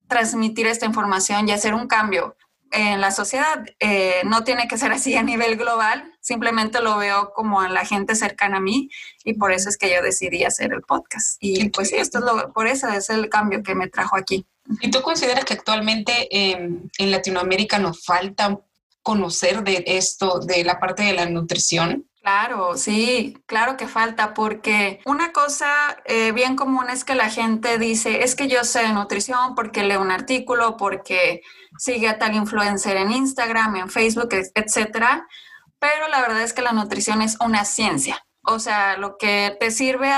transmitir 0.06 0.66
esta 0.66 0.86
información 0.86 1.48
y 1.48 1.52
hacer 1.52 1.74
un 1.74 1.86
cambio 1.86 2.36
en 2.70 3.00
la 3.00 3.10
sociedad. 3.10 3.64
Eh, 3.80 4.22
no 4.24 4.44
tiene 4.44 4.68
que 4.68 4.78
ser 4.78 4.92
así 4.92 5.14
a 5.16 5.22
nivel 5.22 5.56
global, 5.56 6.12
simplemente 6.20 6.82
lo 6.82 6.96
veo 6.98 7.32
como 7.32 7.64
en 7.64 7.72
la 7.72 7.84
gente 7.84 8.14
cercana 8.14 8.58
a 8.58 8.60
mí 8.60 8.90
y 9.24 9.34
por 9.34 9.52
eso 9.52 9.68
es 9.68 9.76
que 9.76 9.92
yo 9.92 10.02
decidí 10.02 10.44
hacer 10.44 10.72
el 10.72 10.82
podcast. 10.82 11.36
Y 11.40 11.70
pues 11.70 11.88
sí, 11.88 11.96
esto 11.96 12.18
es 12.18 12.24
lo, 12.24 12.52
por 12.52 12.66
eso 12.66 12.88
es 12.88 13.10
el 13.10 13.28
cambio 13.28 13.62
que 13.62 13.74
me 13.74 13.88
trajo 13.88 14.16
aquí. 14.16 14.44
¿Y 14.80 14.90
tú 14.90 15.02
consideras 15.02 15.44
que 15.44 15.54
actualmente 15.54 16.28
en 16.30 16.90
Latinoamérica 16.98 17.78
nos 17.78 18.04
falta 18.04 18.58
conocer 19.04 19.62
de 19.62 19.84
esto, 19.86 20.40
de 20.40 20.64
la 20.64 20.80
parte 20.80 21.04
de 21.04 21.12
la 21.12 21.26
nutrición? 21.26 22.08
Claro, 22.20 22.78
sí, 22.78 23.36
claro 23.44 23.76
que 23.76 23.86
falta, 23.86 24.32
porque 24.32 25.00
una 25.04 25.30
cosa 25.30 25.68
eh, 26.06 26.32
bien 26.32 26.56
común 26.56 26.88
es 26.88 27.04
que 27.04 27.14
la 27.14 27.28
gente 27.28 27.78
dice, 27.78 28.24
es 28.24 28.34
que 28.34 28.48
yo 28.48 28.64
sé 28.64 28.80
de 28.80 28.94
nutrición 28.94 29.54
porque 29.54 29.84
leo 29.84 30.00
un 30.00 30.10
artículo, 30.10 30.78
porque 30.78 31.42
sigue 31.78 32.08
a 32.08 32.18
tal 32.18 32.34
influencer 32.34 32.96
en 32.96 33.12
Instagram, 33.12 33.76
en 33.76 33.90
Facebook, 33.90 34.30
etcétera, 34.32 35.28
pero 35.78 36.08
la 36.08 36.22
verdad 36.22 36.40
es 36.40 36.54
que 36.54 36.62
la 36.62 36.72
nutrición 36.72 37.20
es 37.20 37.36
una 37.40 37.66
ciencia. 37.66 38.24
O 38.46 38.58
sea, 38.58 38.96
lo 38.96 39.18
que 39.18 39.54
te 39.60 39.70
sirve, 39.70 40.10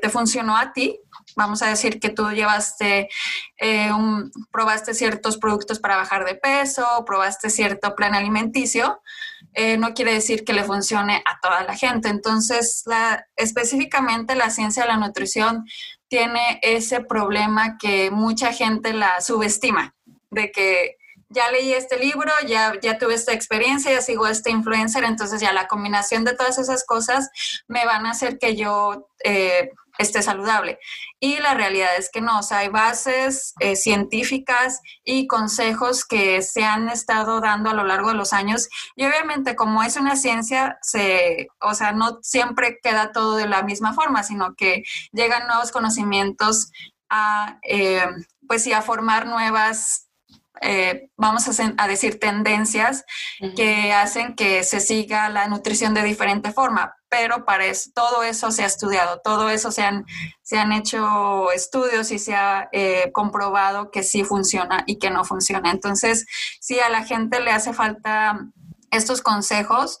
te 0.00 0.10
funcionó 0.10 0.56
a 0.56 0.72
ti, 0.72 1.00
vamos 1.38 1.62
a 1.62 1.68
decir 1.68 2.00
que 2.00 2.10
tú 2.10 2.28
llevaste, 2.32 3.08
eh, 3.58 3.90
probaste 4.50 4.92
ciertos 4.92 5.38
productos 5.38 5.78
para 5.78 5.96
bajar 5.96 6.24
de 6.24 6.34
peso, 6.34 6.84
probaste 7.06 7.48
cierto 7.48 7.94
plan 7.94 8.14
alimenticio, 8.14 9.00
eh, 9.54 9.78
no 9.78 9.94
quiere 9.94 10.12
decir 10.12 10.44
que 10.44 10.52
le 10.52 10.64
funcione 10.64 11.22
a 11.24 11.38
toda 11.40 11.62
la 11.62 11.76
gente. 11.76 12.08
Entonces, 12.08 12.82
la, 12.86 13.24
específicamente 13.36 14.34
la 14.34 14.50
ciencia 14.50 14.82
de 14.82 14.88
la 14.88 14.96
nutrición 14.96 15.64
tiene 16.08 16.58
ese 16.62 17.00
problema 17.00 17.78
que 17.78 18.10
mucha 18.10 18.52
gente 18.52 18.92
la 18.92 19.20
subestima, 19.20 19.94
de 20.30 20.50
que 20.50 20.96
ya 21.30 21.50
leí 21.52 21.72
este 21.72 21.98
libro, 21.98 22.32
ya, 22.46 22.72
ya 22.80 22.98
tuve 22.98 23.14
esta 23.14 23.32
experiencia, 23.32 23.92
ya 23.92 24.00
sigo 24.00 24.26
este 24.26 24.50
influencer, 24.50 25.04
entonces 25.04 25.40
ya 25.40 25.52
la 25.52 25.68
combinación 25.68 26.24
de 26.24 26.34
todas 26.34 26.58
esas 26.58 26.84
cosas 26.84 27.30
me 27.68 27.84
van 27.84 28.06
a 28.06 28.12
hacer 28.12 28.38
que 28.38 28.56
yo 28.56 29.08
eh, 29.22 29.70
esté 29.98 30.22
saludable. 30.22 30.78
Y 31.20 31.38
la 31.38 31.54
realidad 31.54 31.90
es 31.98 32.10
que 32.10 32.20
no, 32.20 32.38
o 32.38 32.42
sea, 32.42 32.58
hay 32.58 32.68
bases 32.68 33.54
eh, 33.60 33.76
científicas 33.76 34.80
y 35.04 35.26
consejos 35.26 36.04
que 36.04 36.40
se 36.42 36.64
han 36.64 36.88
estado 36.88 37.40
dando 37.40 37.70
a 37.70 37.74
lo 37.74 37.84
largo 37.84 38.10
de 38.10 38.14
los 38.14 38.32
años. 38.32 38.68
Y 38.96 39.04
obviamente 39.04 39.56
como 39.56 39.82
es 39.82 39.96
una 39.96 40.16
ciencia, 40.16 40.78
se, 40.82 41.48
o 41.60 41.74
sea, 41.74 41.92
no 41.92 42.18
siempre 42.22 42.78
queda 42.82 43.12
todo 43.12 43.36
de 43.36 43.48
la 43.48 43.62
misma 43.62 43.92
forma, 43.92 44.22
sino 44.22 44.54
que 44.54 44.84
llegan 45.12 45.48
nuevos 45.48 45.72
conocimientos 45.72 46.70
a, 47.10 47.58
eh, 47.62 48.06
pues 48.46 48.62
sí, 48.62 48.72
a 48.72 48.82
formar 48.82 49.26
nuevas 49.26 50.08
eh, 50.60 51.10
vamos 51.16 51.48
a, 51.48 51.88
decir, 51.88 52.18
tendencias 52.18 53.04
que 53.56 53.92
hacen 53.92 54.34
que 54.34 54.64
se 54.64 54.80
siga 54.80 55.28
la 55.28 55.46
nutrición 55.46 55.94
de 55.94 56.02
diferente 56.02 56.52
forma, 56.52 56.96
pero 57.08 57.44
para 57.44 57.66
eso, 57.66 57.90
todo 57.94 58.22
eso 58.22 58.50
se 58.50 58.62
ha 58.62 58.66
estudiado, 58.66 59.20
todo 59.22 59.48
eso 59.50 59.70
se 59.70 59.82
han, 59.82 60.04
se 60.42 60.58
han 60.58 60.72
hecho 60.72 61.50
estudios 61.52 62.10
y 62.10 62.18
se 62.18 62.34
ha 62.34 62.68
eh, 62.72 63.10
comprobado 63.12 63.90
que 63.90 64.02
sí 64.02 64.24
funciona 64.24 64.84
y 64.86 64.98
que 64.98 65.10
no 65.10 65.24
funciona. 65.24 65.70
Entonces, 65.70 66.26
sí, 66.60 66.78
a 66.80 66.88
la 66.88 67.04
gente 67.04 67.40
le 67.40 67.50
hace 67.50 67.72
falta 67.72 68.38
estos 68.90 69.22
consejos 69.22 69.98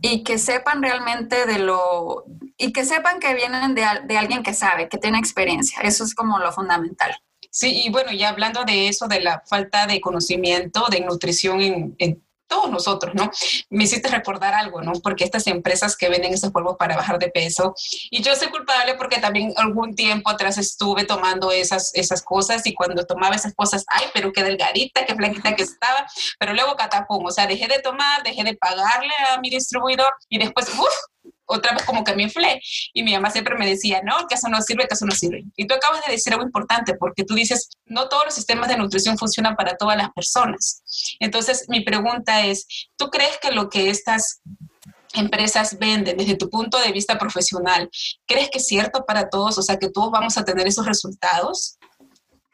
y 0.00 0.24
que 0.24 0.38
sepan 0.38 0.82
realmente 0.82 1.46
de 1.46 1.58
lo, 1.58 2.24
y 2.58 2.72
que 2.72 2.84
sepan 2.84 3.18
que 3.18 3.34
vienen 3.34 3.74
de, 3.74 3.84
de 4.04 4.18
alguien 4.18 4.42
que 4.42 4.54
sabe, 4.54 4.88
que 4.88 4.98
tiene 4.98 5.18
experiencia. 5.18 5.80
Eso 5.82 6.04
es 6.04 6.14
como 6.14 6.38
lo 6.38 6.52
fundamental. 6.52 7.16
Sí, 7.56 7.84
y 7.86 7.90
bueno, 7.90 8.12
ya 8.12 8.28
hablando 8.28 8.64
de 8.64 8.88
eso, 8.88 9.08
de 9.08 9.22
la 9.22 9.42
falta 9.46 9.86
de 9.86 9.98
conocimiento 9.98 10.88
de 10.90 11.00
nutrición 11.00 11.94
en, 11.98 12.22
todos 12.46 12.70
nosotros, 12.70 13.14
¿no? 13.14 13.30
Me 13.70 13.84
hiciste 13.84 14.08
recordar 14.08 14.54
algo, 14.54 14.80
¿no? 14.82 14.92
Porque 15.02 15.24
estas 15.24 15.46
empresas 15.46 15.96
que 15.96 16.08
venden 16.08 16.32
estos 16.32 16.50
polvos 16.52 16.76
para 16.78 16.96
bajar 16.96 17.18
de 17.18 17.28
peso, 17.28 17.74
y 18.10 18.22
yo 18.22 18.34
soy 18.36 18.48
culpable 18.48 18.94
porque 18.94 19.18
también 19.18 19.52
algún 19.56 19.94
tiempo 19.94 20.30
atrás 20.30 20.58
estuve 20.58 21.04
tomando 21.04 21.50
esas, 21.50 21.92
esas 21.94 22.22
cosas 22.22 22.66
y 22.66 22.74
cuando 22.74 23.04
tomaba 23.04 23.34
esas 23.34 23.54
cosas, 23.54 23.84
ay, 23.88 24.06
pero 24.14 24.32
qué 24.32 24.42
delgadita, 24.42 25.04
qué 25.06 25.14
flaquita 25.14 25.54
que 25.54 25.62
estaba, 25.62 26.06
pero 26.38 26.54
luego 26.54 26.76
catapum, 26.76 27.24
o 27.24 27.30
sea, 27.30 27.46
dejé 27.46 27.68
de 27.68 27.80
tomar, 27.80 28.22
dejé 28.22 28.44
de 28.44 28.56
pagarle 28.56 29.12
a 29.30 29.40
mi 29.40 29.50
distribuidor 29.50 30.12
y 30.28 30.38
después, 30.38 30.68
uff, 30.68 30.94
otra 31.46 31.72
vez 31.72 31.84
como 31.84 32.04
que 32.04 32.14
me 32.14 32.24
inflé. 32.24 32.60
Y 32.92 33.02
mi 33.02 33.14
mamá 33.14 33.30
siempre 33.30 33.56
me 33.56 33.66
decía, 33.66 34.02
no, 34.04 34.26
que 34.28 34.34
eso 34.34 34.48
no 34.48 34.60
sirve, 34.62 34.86
que 34.86 34.94
eso 34.94 35.06
no 35.06 35.14
sirve. 35.14 35.44
Y 35.56 35.66
tú 35.66 35.74
acabas 35.74 36.04
de 36.04 36.12
decir 36.12 36.32
algo 36.32 36.44
importante, 36.44 36.94
porque 36.94 37.24
tú 37.24 37.34
dices, 37.34 37.70
no 37.86 38.08
todos 38.08 38.26
los 38.26 38.34
sistemas 38.34 38.68
de 38.68 38.76
nutrición 38.76 39.16
funcionan 39.16 39.56
para 39.56 39.76
todas 39.76 39.96
las 39.96 40.10
personas. 40.12 40.82
Entonces, 41.20 41.66
mi 41.68 41.80
pregunta 41.80 42.44
es, 42.44 42.66
¿tú 42.96 43.08
crees 43.10 43.38
que 43.40 43.52
lo 43.52 43.68
que 43.70 43.90
estas 43.90 44.40
empresas 45.14 45.78
venden 45.78 46.16
desde 46.16 46.36
tu 46.36 46.50
punto 46.50 46.78
de 46.78 46.92
vista 46.92 47.18
profesional, 47.18 47.88
¿crees 48.26 48.50
que 48.50 48.58
es 48.58 48.66
cierto 48.66 49.04
para 49.06 49.30
todos? 49.30 49.56
O 49.58 49.62
sea, 49.62 49.78
que 49.78 49.88
todos 49.88 50.10
vamos 50.10 50.36
a 50.36 50.44
tener 50.44 50.66
esos 50.66 50.86
resultados. 50.86 51.78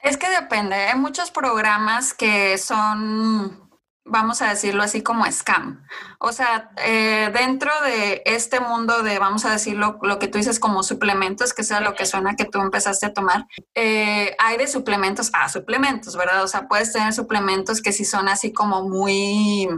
Es 0.00 0.16
que 0.16 0.28
depende. 0.28 0.74
Hay 0.74 0.98
muchos 0.98 1.30
programas 1.30 2.14
que 2.14 2.58
son 2.58 3.70
vamos 4.04 4.42
a 4.42 4.48
decirlo 4.48 4.82
así 4.82 5.02
como 5.02 5.24
scam. 5.30 5.84
O 6.18 6.32
sea, 6.32 6.70
eh, 6.78 7.30
dentro 7.32 7.70
de 7.84 8.22
este 8.26 8.60
mundo 8.60 9.02
de, 9.02 9.18
vamos 9.18 9.44
a 9.44 9.52
decirlo, 9.52 9.98
lo 10.02 10.18
que 10.18 10.28
tú 10.28 10.38
dices 10.38 10.58
como 10.58 10.82
suplementos, 10.82 11.54
que 11.54 11.62
sea 11.62 11.80
lo 11.80 11.94
que 11.94 12.06
suena 12.06 12.36
que 12.36 12.44
tú 12.44 12.60
empezaste 12.60 13.06
a 13.06 13.12
tomar, 13.12 13.46
eh, 13.74 14.34
hay 14.38 14.58
de 14.58 14.66
suplementos 14.66 15.30
a 15.32 15.48
suplementos, 15.48 16.16
¿verdad? 16.16 16.42
O 16.42 16.48
sea, 16.48 16.68
puedes 16.68 16.92
tener 16.92 17.12
suplementos 17.12 17.80
que 17.80 17.92
sí 17.92 18.04
son 18.04 18.28
así 18.28 18.52
como 18.52 18.88
muy 18.88 19.68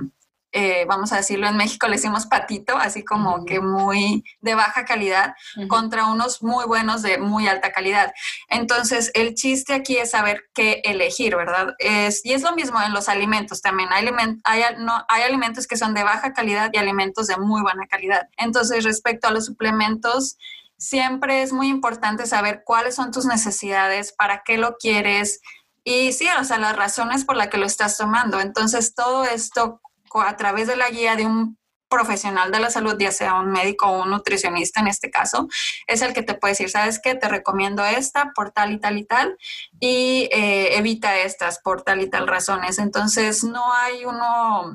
eh, 0.57 0.85
vamos 0.87 1.13
a 1.13 1.17
decirlo 1.17 1.49
en 1.49 1.57
México, 1.57 1.89
le 1.89 1.97
decimos 1.97 2.27
patito, 2.27 2.77
así 2.77 3.05
como 3.05 3.45
que 3.45 3.59
muy 3.59 4.23
de 4.41 4.55
baja 4.55 4.85
calidad, 4.85 5.35
contra 5.69 6.07
unos 6.07 6.45
muy 6.45 6.65
buenos 6.65 7.03
de 7.03 7.19
muy 7.19 7.49
alta 7.49 7.73
calidad. 7.73 8.13
Entonces, 8.49 9.11
el 9.15 9.35
chiste 9.35 9.75
aquí 9.75 9.97
es 9.97 10.13
saber 10.13 10.45
qué 10.55 10.81
elegir, 10.85 11.35
¿verdad? 11.35 11.75
Es, 11.81 12.25
y 12.25 12.35
es 12.35 12.43
lo 12.43 12.55
mismo 12.55 12.81
en 12.81 12.93
los 12.93 13.09
alimentos 13.09 13.63
también. 13.63 13.89
Hay, 13.93 14.09
hay, 14.45 14.63
no, 14.79 15.05
hay 15.09 15.23
alimentos 15.25 15.67
que 15.67 15.77
son 15.77 15.93
de 15.93 16.05
baja 16.05 16.33
calidad 16.33 16.71
y 16.73 16.79
alimentos 16.79 17.27
de 17.27 17.37
muy 17.37 17.61
buena 17.61 17.89
calidad. 17.89 18.29
Entonces, 18.37 18.85
respecto 18.85 19.27
a 19.27 19.33
los 19.33 19.47
suplementos, 19.47 20.39
siempre 20.79 21.43
es 21.43 21.53
muy 21.53 21.67
importante 21.67 22.27
saber 22.27 22.63
cuáles 22.65 22.95
son 22.95 23.11
tus 23.11 23.27
necesidades, 23.27 24.13
para 24.13 24.43
qué 24.45 24.57
lo 24.57 24.77
quieres. 24.77 25.41
Y 25.83 26.13
sí, 26.13 26.29
o 26.41 26.45
sea, 26.45 26.59
las 26.59 26.77
razones 26.77 27.25
por 27.25 27.35
las 27.37 27.49
que 27.49 27.59
lo 27.59 27.67
estás 27.67 27.99
tomando. 27.99 28.39
Entonces, 28.39 28.95
todo 28.95 29.25
esto 29.25 29.81
a 30.23 30.37
través 30.37 30.67
de 30.67 30.77
la 30.77 30.91
guía 30.91 31.17
de 31.17 31.27
un 31.27 31.59
profesional 31.89 32.51
de 32.51 32.61
la 32.61 32.71
salud, 32.71 32.97
ya 32.99 33.13
sea 33.13 33.35
un 33.35 33.53
médico 33.53 33.87
o 33.87 34.03
un 34.03 34.11
nutricionista 34.11 34.81
en 34.81 34.89
este 34.89 35.11
caso, 35.11 35.49
es 35.87 36.03
el 36.03 36.13
que 36.13 36.23
te 36.23 36.35
puede 36.35 36.53
decir, 36.53 36.71
¿sabes 36.71 37.01
qué? 37.01 37.15
Te 37.15 37.29
recomiendo 37.29 37.85
esta 37.85 38.33
por 38.35 38.51
tal 38.51 38.73
y 38.73 38.81
tal 38.81 38.99
y 38.99 39.05
tal 39.05 39.39
y 39.79 40.29
eh, 40.33 40.77
evita 40.77 41.19
estas 41.19 41.61
por 41.61 41.83
tal 41.83 42.01
y 42.01 42.11
tal 42.11 42.27
razones. 42.27 42.79
Entonces, 42.79 43.45
no 43.45 43.73
hay 43.73 44.05
uno, 44.05 44.75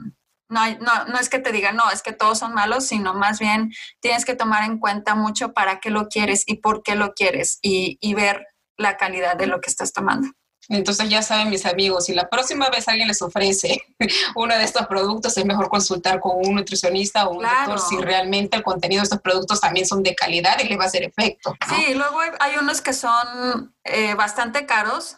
no, 0.50 0.60
hay, 0.62 0.78
no, 0.80 1.06
no, 1.06 1.20
es 1.20 1.30
que 1.30 1.40
te 1.40 1.52
diga, 1.52 1.72
no, 1.74 1.90
es 1.92 2.02
que 2.02 2.14
todos 2.14 2.40
son 2.40 2.54
malos, 2.54 2.86
sino 2.86 3.14
más 3.14 3.40
bien 3.40 3.72
tienes 4.00 4.24
que 4.24 4.36
tomar 4.36 4.64
en 4.64 4.80
cuenta 4.80 5.16
mucho 5.16 5.52
para 5.54 5.80
qué 5.80 5.90
lo 5.90 6.08
quieres 6.08 6.44
y 6.48 6.58
por 6.58 6.84
qué 6.84 6.96
lo 6.96 7.14
quieres 7.14 7.60
y, 7.62 7.98
y 8.02 8.14
ver 8.14 8.48
la 8.78 8.96
calidad 8.96 9.36
de 9.36 9.48
lo 9.48 9.60
que 9.60 9.70
estás 9.70 9.92
tomando. 9.92 10.30
Entonces 10.70 11.10
ya 11.10 11.22
saben 11.24 11.50
mis 11.50 11.66
amigos, 11.66 12.06
si 12.06 12.14
la 12.14 12.30
próxima 12.30 12.70
vez 12.70 12.88
alguien 12.88 13.08
les 13.08 13.22
ofrece 13.22 13.82
uno 14.36 14.56
de 14.56 14.64
estos 14.64 14.86
productos, 14.88 15.36
es 15.38 15.46
mejor 15.46 15.68
consultar 15.68 16.20
con 16.20 16.38
un 16.38 16.56
nutricionista 16.56 17.28
o 17.28 17.32
un 17.32 17.44
doctor 17.44 17.80
si 17.80 17.98
realmente 17.98 18.56
el 18.56 18.64
contenido 18.64 19.02
de 19.02 19.06
estos 19.06 19.22
productos 19.22 19.60
también 19.60 19.88
son 19.88 20.04
de 20.04 20.16
calidad 20.16 20.58
y 20.64 20.68
les 20.68 20.78
va 20.78 20.84
a 20.84 20.88
hacer 20.88 21.04
efecto. 21.04 21.56
Sí, 21.68 21.94
luego 21.96 22.20
hay 22.40 22.54
unos 22.60 22.82
que 22.82 22.94
son 22.94 23.74
eh, 23.92 24.14
bastante 24.16 24.66
caros, 24.66 25.18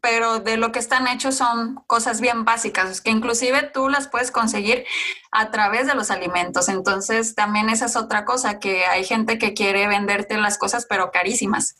pero 0.00 0.40
de 0.40 0.56
lo 0.56 0.72
que 0.72 0.78
están 0.78 1.06
hechos 1.06 1.36
son 1.36 1.76
cosas 1.86 2.20
bien 2.20 2.44
básicas, 2.44 3.00
que 3.00 3.10
inclusive 3.10 3.70
tú 3.72 3.88
las 3.88 4.08
puedes 4.08 4.30
conseguir 4.30 4.84
a 5.32 5.50
través 5.50 5.86
de 5.86 5.94
los 5.94 6.10
alimentos. 6.10 6.68
Entonces, 6.68 7.34
también 7.34 7.70
esa 7.70 7.86
es 7.86 7.96
otra 7.96 8.26
cosa, 8.26 8.58
que 8.58 8.84
hay 8.84 9.04
gente 9.04 9.38
que 9.38 9.54
quiere 9.54 9.88
venderte 9.88 10.36
las 10.36 10.58
cosas, 10.58 10.86
pero 10.88 11.10
carísimas. 11.10 11.76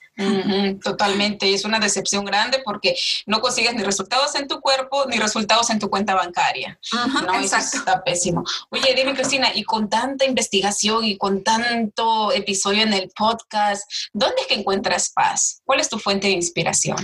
totalmente, 0.82 1.54
es 1.54 1.64
una 1.64 1.78
decepción 1.78 2.25
grande 2.25 2.61
porque 2.64 2.94
no 3.26 3.40
consigues 3.40 3.75
ni 3.75 3.82
resultados 3.82 4.34
en 4.34 4.46
tu 4.46 4.61
cuerpo 4.61 5.06
ni 5.06 5.18
resultados 5.18 5.70
en 5.70 5.78
tu 5.78 5.88
cuenta 5.88 6.14
bancaria. 6.14 6.78
no, 7.26 7.34
eso 7.34 7.56
está 7.56 8.02
pésimo. 8.02 8.44
Oye, 8.70 8.94
dime, 8.94 9.14
Cristina, 9.14 9.49
y 9.54 9.64
con 9.64 9.88
tanta 9.88 10.25
investigación 10.25 11.04
y 11.04 11.16
con 11.16 11.42
tanto 11.42 12.32
episodio 12.32 12.82
en 12.82 12.92
el 12.92 13.11
podcast, 13.14 13.90
¿dónde 14.12 14.42
es 14.42 14.46
que 14.46 14.54
encuentras 14.54 15.11
paz? 15.11 15.62
¿Cuál 15.64 15.80
es 15.80 15.88
tu 15.88 15.99
fuente 15.99 16.26
de 16.26 16.31
inspiración? 16.32 16.96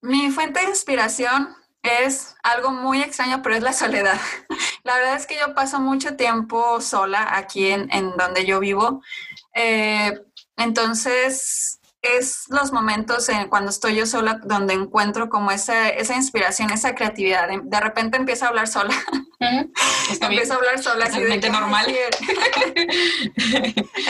Mi 0.00 0.30
fuente 0.30 0.60
de 0.60 0.66
inspiración 0.66 1.54
es 1.82 2.34
algo 2.42 2.70
muy 2.70 3.00
extraño, 3.02 3.42
pero 3.42 3.56
es 3.56 3.62
la 3.62 3.72
soledad. 3.72 4.20
La 4.84 4.96
verdad 4.96 5.16
es 5.16 5.26
que 5.26 5.38
yo 5.38 5.54
paso 5.54 5.80
mucho 5.80 6.16
tiempo 6.16 6.80
sola 6.80 7.36
aquí 7.36 7.68
en, 7.68 7.88
donde 8.16 8.44
yo 8.44 8.58
vivo. 8.60 9.02
Eh, 9.54 10.12
entonces, 10.56 11.80
es 12.02 12.46
los 12.48 12.72
momentos 12.72 13.28
en, 13.28 13.48
cuando 13.48 13.70
estoy 13.70 13.94
yo 13.94 14.06
sola 14.06 14.40
donde 14.44 14.74
encuentro 14.74 15.28
como 15.28 15.52
esa, 15.52 15.88
esa 15.88 16.16
inspiración, 16.16 16.70
esa 16.70 16.94
creatividad. 16.94 17.48
De, 17.62 17.80
repente 17.80 18.16
empiezo 18.16 18.44
a 18.44 18.48
hablar 18.48 18.68
sola. 18.68 18.94
empiezo 20.20 20.52
a 20.52 20.56
hablar 20.56 20.82
sola. 20.82 21.06
Así 21.06 21.20
normal. 21.50 21.86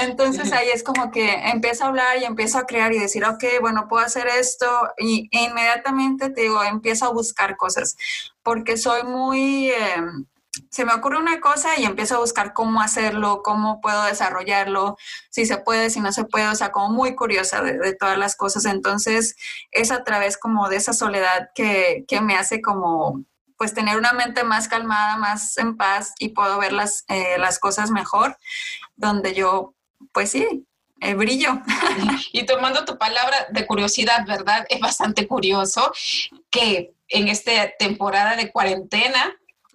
Entonces 0.01 0.53
ahí 0.53 0.69
es 0.73 0.83
como 0.83 1.11
que 1.11 1.33
empiezo 1.51 1.85
a 1.85 1.89
hablar 1.89 2.19
y 2.19 2.25
empiezo 2.25 2.59
a 2.59 2.67
crear 2.67 2.93
y 2.93 2.99
decir, 2.99 3.25
ok, 3.25 3.45
bueno, 3.61 3.89
puedo 3.89 4.05
hacer 4.05 4.27
esto. 4.29 4.67
Y 4.99 5.29
inmediatamente 5.31 6.31
te 6.31 6.43
digo, 6.43 6.63
empiezo 6.63 7.07
a 7.07 7.13
buscar 7.13 7.57
cosas 7.57 7.97
porque 8.43 8.77
soy 8.77 9.05
muy... 9.05 9.71
Em, 9.71 10.27
se 10.71 10.85
me 10.85 10.93
ocurre 10.93 11.19
una 11.19 11.41
cosa 11.41 11.79
y 11.79 11.85
empiezo 11.85 12.17
a 12.17 12.21
buscar 12.21 12.53
cómo 12.53 12.83
hacerlo, 12.83 13.43
cómo 13.43 13.81
puedo 13.81 14.05
desarrollarlo, 14.05 14.99
si 15.31 15.47
se 15.47 15.57
puede, 15.57 15.89
si 15.89 16.01
no 16.01 16.13
se 16.13 16.25
puede, 16.25 16.49
o 16.49 16.55
sea, 16.55 16.71
como 16.71 16.91
muy 16.91 17.15
curiosa 17.15 17.63
de, 17.63 17.95
todas 17.95 18.19
las 18.19 18.37
cosas. 18.37 18.67
Entonces, 18.67 19.35
es 19.71 19.91
a 19.91 20.05
través 20.05 20.37
como 20.37 20.69
de 20.69 20.77
esa 20.77 20.93
soledad 20.93 21.51
que, 21.55 22.05
me 22.23 22.37
hace 22.37 22.61
como, 22.61 23.25
pues, 23.63 23.75
tener 23.75 23.97
una 23.97 24.13
mente 24.13 24.43
más 24.43 24.67
calmada, 24.67 25.17
más 25.19 25.57
en 25.57 25.77
paz 25.77 26.15
y 26.19 26.31
puedo 26.31 26.59
ver 26.59 26.73
las, 26.73 27.05
eh, 27.07 27.37
las 27.39 27.61
cosas 27.61 27.93
mejor, 27.93 28.37
donde 28.97 29.35
yo, 29.35 29.77
pues 30.13 30.33
sí, 30.33 30.67
eh, 31.01 31.15
brillo. 31.15 31.63
Y 32.33 32.45
tomando 32.45 32.85
tu 32.85 32.99
palabra 32.99 33.47
de 33.51 33.65
curiosidad, 33.65 34.27
¿verdad? 34.27 34.67
Es 34.69 34.81
bastante 34.81 35.29
curioso 35.29 35.93
que 36.51 36.93
en 37.07 37.29
esta 37.29 37.53
temporada 37.79 38.35
de 38.35 38.51
cuarentena 38.51 39.33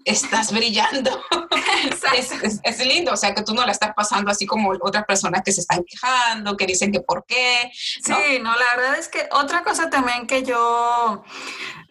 estás 0.08 0.52
brillando. 0.52 1.24
es, 2.64 2.86
lindo, 2.86 3.14
o 3.14 3.18
sea, 3.18 3.34
que 3.34 3.44
tú 3.44 3.54
no 3.54 3.66
la 3.66 3.72
estás 3.72 3.94
pasando 3.96 4.32
así 4.32 4.46
como 4.46 4.72
otras 4.82 5.06
personas 5.06 5.42
que 5.44 5.52
se 5.52 5.62
están 5.62 5.84
quejando, 5.84 6.56
que 6.56 6.66
dicen 6.66 6.92
que 6.92 7.02
por 7.02 7.26
qué. 7.26 7.72
Sí, 7.74 8.40
no, 8.42 8.52
la 8.52 8.76
verdad 8.76 8.98
es 8.98 9.10
que 9.10 9.28
otra 9.32 9.64
cosa 9.64 9.90
también 9.90 10.28
que 10.28 10.44
yo 10.44 11.24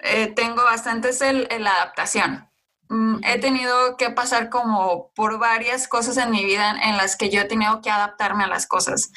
eh, 0.03 0.29
tengo 0.29 0.65
bastante 0.65 1.11
es 1.11 1.21
el, 1.21 1.49
la 1.61 1.73
adaptación. 1.73 2.49
mm, 2.89 3.25
he 3.25 3.39
tenido 3.39 3.97
que 3.97 4.11
pasar 4.11 4.49
como 4.49 5.13
por 5.15 5.39
varias 5.39 5.89
cosas 5.89 6.17
en 6.17 6.31
mi 6.31 6.45
vida 6.45 6.75
en 6.83 6.97
las 6.97 7.17
que 7.17 7.31
yo 7.31 7.41
he 7.41 7.45
tenido 7.45 7.81
que 7.83 7.91
adaptarme 7.91 8.45
a 8.45 8.49
las 8.49 8.67
cosas. 8.67 9.11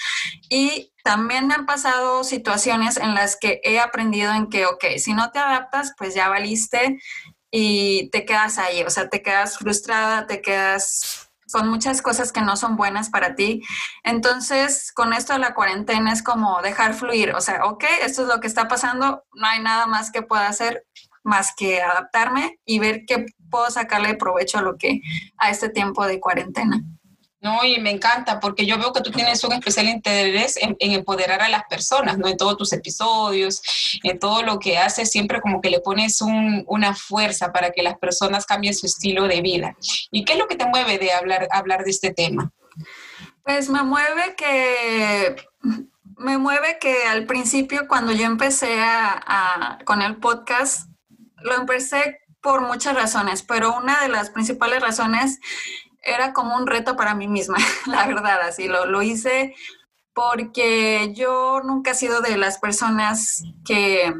Y 0.49 0.93
también 1.03 1.47
me 1.47 1.53
han 1.53 1.65
pasado 1.65 2.23
situaciones 2.23 2.97
en 2.97 3.15
las 3.15 3.37
que 3.37 3.61
he 3.63 3.79
aprendido 3.79 4.33
en 4.33 4.49
que, 4.49 4.65
ok, 4.65 4.85
si 4.97 5.13
no 5.13 5.31
te 5.31 5.39
adaptas, 5.39 5.93
pues 5.97 6.13
ya 6.13 6.29
valiste 6.29 6.99
y 7.51 8.09
te 8.11 8.25
quedas 8.25 8.57
ahí, 8.57 8.83
o 8.83 8.89
sea, 8.89 9.09
te 9.09 9.21
quedas 9.21 9.57
frustrada, 9.57 10.27
te 10.27 10.41
quedas 10.41 11.29
con 11.51 11.67
muchas 11.67 12.01
cosas 12.01 12.31
que 12.31 12.41
no 12.41 12.55
son 12.55 12.75
buenas 12.75 13.09
para 13.09 13.35
ti. 13.35 13.63
Entonces, 14.03 14.91
con 14.91 15.13
esto 15.13 15.33
de 15.33 15.39
la 15.39 15.53
cuarentena 15.53 16.13
es 16.13 16.21
como 16.21 16.61
dejar 16.61 16.93
fluir, 16.93 17.33
o 17.35 17.41
sea, 17.41 17.65
ok, 17.65 17.83
esto 18.01 18.23
es 18.23 18.27
lo 18.27 18.39
que 18.39 18.47
está 18.47 18.67
pasando, 18.67 19.23
no 19.33 19.47
hay 19.47 19.61
nada 19.61 19.87
más 19.87 20.11
que 20.11 20.21
pueda 20.21 20.47
hacer 20.47 20.85
más 21.23 21.53
que 21.55 21.81
adaptarme 21.81 22.59
y 22.65 22.79
ver 22.79 23.05
qué 23.05 23.25
puedo 23.49 23.69
sacarle 23.69 24.15
provecho 24.15 24.59
a 24.59 24.61
lo 24.61 24.77
que 24.77 25.01
a 25.37 25.49
este 25.49 25.69
tiempo 25.69 26.05
de 26.05 26.19
cuarentena. 26.19 26.81
No, 27.41 27.63
y 27.63 27.79
me 27.79 27.91
encanta 27.91 28.39
porque 28.39 28.65
yo 28.65 28.77
veo 28.77 28.91
que 28.91 29.01
tú 29.01 29.11
tienes 29.11 29.41
un 29.45 29.53
especial 29.53 29.87
interés 29.87 30.57
en, 30.57 30.75
empoderar 30.79 31.41
a 31.41 31.47
las 31.47 31.63
personas, 31.69 32.17
¿no? 32.17 32.27
En 32.27 32.35
todos 32.35 32.57
tus 32.57 32.73
episodios, 32.73 33.61
en 34.03 34.19
todo 34.19 34.43
lo 34.43 34.59
que 34.59 34.77
haces, 34.77 35.09
siempre 35.09 35.39
como 35.39 35.61
que 35.61 35.69
le 35.69 35.79
pones 35.79 36.19
una 36.21 36.95
fuerza 36.95 37.53
para 37.53 37.71
que 37.71 37.81
las 37.81 37.97
personas 37.97 38.45
cambien 38.45 38.73
su 38.73 38.87
estilo 38.87 39.27
de 39.27 39.41
vida. 39.41 39.77
¿Y 40.11 40.25
qué 40.25 40.33
es 40.33 40.39
lo 40.39 40.47
que 40.47 40.55
te 40.55 40.65
mueve 40.65 40.97
de 40.97 41.13
hablar, 41.13 41.47
hablar 41.51 41.85
de 41.85 41.91
este 41.91 42.13
tema? 42.13 42.51
Pues 43.43 43.69
me 43.69 43.83
mueve 43.83 44.35
que 44.35 45.35
me 46.19 46.37
mueve 46.37 46.77
que 46.79 47.03
al 47.05 47.25
principio 47.25 47.87
cuando 47.87 48.11
yo 48.11 48.25
empecé 48.25 48.81
a, 48.81 49.79
con 49.85 50.01
el 50.01 50.17
podcast, 50.17 50.89
lo 51.37 51.55
empecé 51.55 52.19
por 52.41 52.61
muchas 52.61 52.95
razones, 52.95 53.43
pero 53.43 53.75
una 53.75 54.01
de 54.01 54.09
las 54.09 54.29
principales 54.29 54.81
razones 54.81 55.39
era 56.01 56.33
como 56.33 56.55
un 56.55 56.67
reto 56.67 56.95
para 56.95 57.15
mí 57.15 57.27
misma, 57.27 57.57
la 57.87 58.07
verdad, 58.07 58.41
así 58.41 58.67
lo, 58.67 58.85
lo 58.85 59.01
hice 59.01 59.53
porque 60.13 61.13
yo 61.15 61.61
nunca 61.63 61.91
he 61.91 61.95
sido 61.95 62.19
de 62.19 62.35
las 62.35 62.57
personas 62.59 63.41
que 63.63 64.13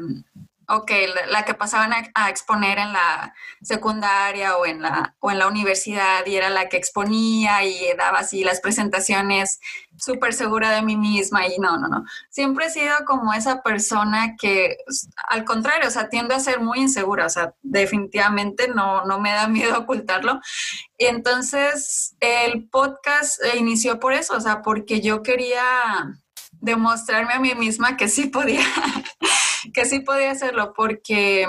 ok, 0.70 0.90
la, 1.30 1.44
que 1.44 1.54
pasaban 1.54 1.92
a, 2.14 2.30
exponer 2.30 2.78
en 2.78 2.92
la 2.92 3.34
secundaria 3.60 4.56
o 4.56 4.66
en 4.66 4.82
la, 4.82 5.14
o 5.18 5.30
en 5.30 5.38
la 5.38 5.48
universidad 5.48 6.24
y 6.26 6.36
era 6.36 6.48
la 6.48 6.68
que 6.68 6.76
exponía 6.76 7.64
y 7.64 7.92
daba 7.96 8.20
así 8.20 8.44
las 8.44 8.60
presentaciones 8.60 9.60
súper 9.96 10.32
segura 10.32 10.70
de 10.70 10.82
mí 10.82 10.96
misma 10.96 11.46
y 11.46 11.58
no, 11.58 11.76
no, 11.78 11.88
no. 11.88 12.04
Siempre 12.30 12.66
he 12.66 12.70
sido 12.70 12.94
como 13.06 13.34
esa 13.34 13.62
persona 13.62 14.36
que, 14.38 14.78
al 15.28 15.44
contrario, 15.44 15.88
o 15.88 15.90
sea, 15.90 16.08
tiendo 16.08 16.34
a 16.34 16.40
ser 16.40 16.60
muy 16.60 16.78
insegura, 16.78 17.26
o 17.26 17.30
sea, 17.30 17.54
definitivamente 17.62 18.68
no, 18.68 19.04
no 19.04 19.20
me 19.20 19.32
da 19.32 19.48
miedo 19.48 19.78
ocultarlo. 19.80 20.40
Y 20.96 21.06
entonces 21.06 22.16
el 22.20 22.68
podcast 22.68 23.40
inició 23.56 23.98
por 23.98 24.12
eso, 24.12 24.34
o 24.36 24.40
sea, 24.40 24.62
porque 24.62 25.00
yo 25.00 25.22
quería 25.22 25.62
demostrarme 26.60 27.34
a 27.34 27.40
mí 27.40 27.54
misma 27.54 27.96
que 27.96 28.08
sí 28.08 28.26
podía 28.26 28.64
que 29.72 29.84
sí 29.84 30.00
podía 30.00 30.30
hacerlo 30.30 30.72
porque 30.74 31.46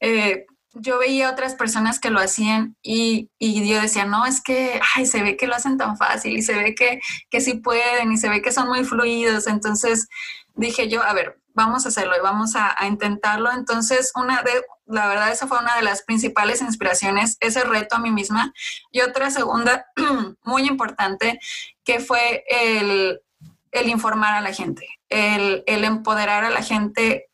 eh, 0.00 0.46
yo 0.74 0.98
veía 0.98 1.30
otras 1.30 1.54
personas 1.54 2.00
que 2.00 2.10
lo 2.10 2.18
hacían 2.20 2.76
y, 2.82 3.30
y, 3.38 3.68
yo 3.68 3.80
decía, 3.80 4.06
no, 4.06 4.24
es 4.24 4.40
que, 4.40 4.80
ay, 4.94 5.06
se 5.06 5.22
ve 5.22 5.36
que 5.36 5.46
lo 5.46 5.54
hacen 5.54 5.76
tan 5.76 5.96
fácil 5.96 6.36
y 6.36 6.42
se 6.42 6.54
ve 6.54 6.74
que, 6.74 7.00
que 7.30 7.40
sí 7.40 7.54
pueden 7.54 8.12
y 8.12 8.16
se 8.16 8.28
ve 8.28 8.40
que 8.40 8.52
son 8.52 8.68
muy 8.68 8.84
fluidos. 8.84 9.46
Entonces 9.46 10.08
dije 10.54 10.88
yo, 10.88 11.02
a 11.02 11.12
ver, 11.12 11.38
vamos 11.54 11.84
a 11.84 11.88
hacerlo 11.88 12.16
y 12.16 12.20
vamos 12.20 12.56
a, 12.56 12.74
intentarlo. 12.86 13.50
Entonces, 13.52 14.12
una 14.14 14.42
de, 14.42 14.62
la 14.86 15.08
verdad, 15.08 15.30
esa 15.30 15.46
fue 15.46 15.58
una 15.58 15.76
de 15.76 15.82
las 15.82 16.02
principales 16.02 16.62
inspiraciones, 16.62 17.36
ese 17.40 17.64
reto 17.64 17.96
a 17.96 18.00
mí 18.00 18.10
misma. 18.10 18.52
Y 18.90 19.00
otra 19.00 19.30
segunda, 19.30 19.86
muy 20.44 20.66
importante, 20.66 21.38
que 21.84 22.00
fue 22.00 22.44
el, 22.48 23.20
el 23.72 23.88
informar 23.88 24.34
a 24.34 24.40
la 24.40 24.54
gente, 24.54 24.88
el 25.08 25.62
empoderar 25.66 26.44
a 26.44 26.50
la 26.50 26.62
gente 26.62 27.28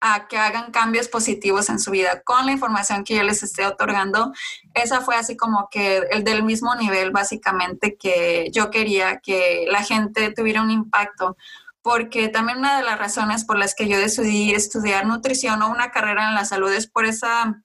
a 0.00 0.28
que 0.28 0.38
hagan 0.38 0.70
cambios 0.70 1.08
positivos 1.08 1.68
en 1.68 1.78
su 1.78 1.90
vida 1.90 2.22
con 2.22 2.46
la 2.46 2.52
información 2.52 3.04
que 3.04 3.16
yo 3.16 3.22
les 3.22 3.42
esté 3.42 3.66
otorgando. 3.66 4.32
Esa 4.74 5.00
fue 5.02 5.16
así 5.16 5.36
como 5.36 5.68
que 5.70 5.98
el 6.10 6.24
del 6.24 6.42
mismo 6.42 6.74
nivel 6.74 7.10
básicamente 7.10 7.96
que 7.96 8.48
yo 8.52 8.70
quería 8.70 9.20
que 9.20 9.66
la 9.70 9.82
gente 9.82 10.32
tuviera 10.32 10.62
un 10.62 10.70
impacto, 10.70 11.36
porque 11.82 12.28
también 12.28 12.58
una 12.58 12.78
de 12.78 12.84
las 12.84 12.98
razones 12.98 13.44
por 13.44 13.58
las 13.58 13.74
que 13.74 13.88
yo 13.88 13.98
decidí 13.98 14.52
estudiar 14.52 15.06
nutrición 15.06 15.62
o 15.62 15.70
una 15.70 15.90
carrera 15.90 16.28
en 16.28 16.34
la 16.34 16.44
salud 16.44 16.72
es 16.72 16.86
por 16.86 17.04
esa 17.04 17.62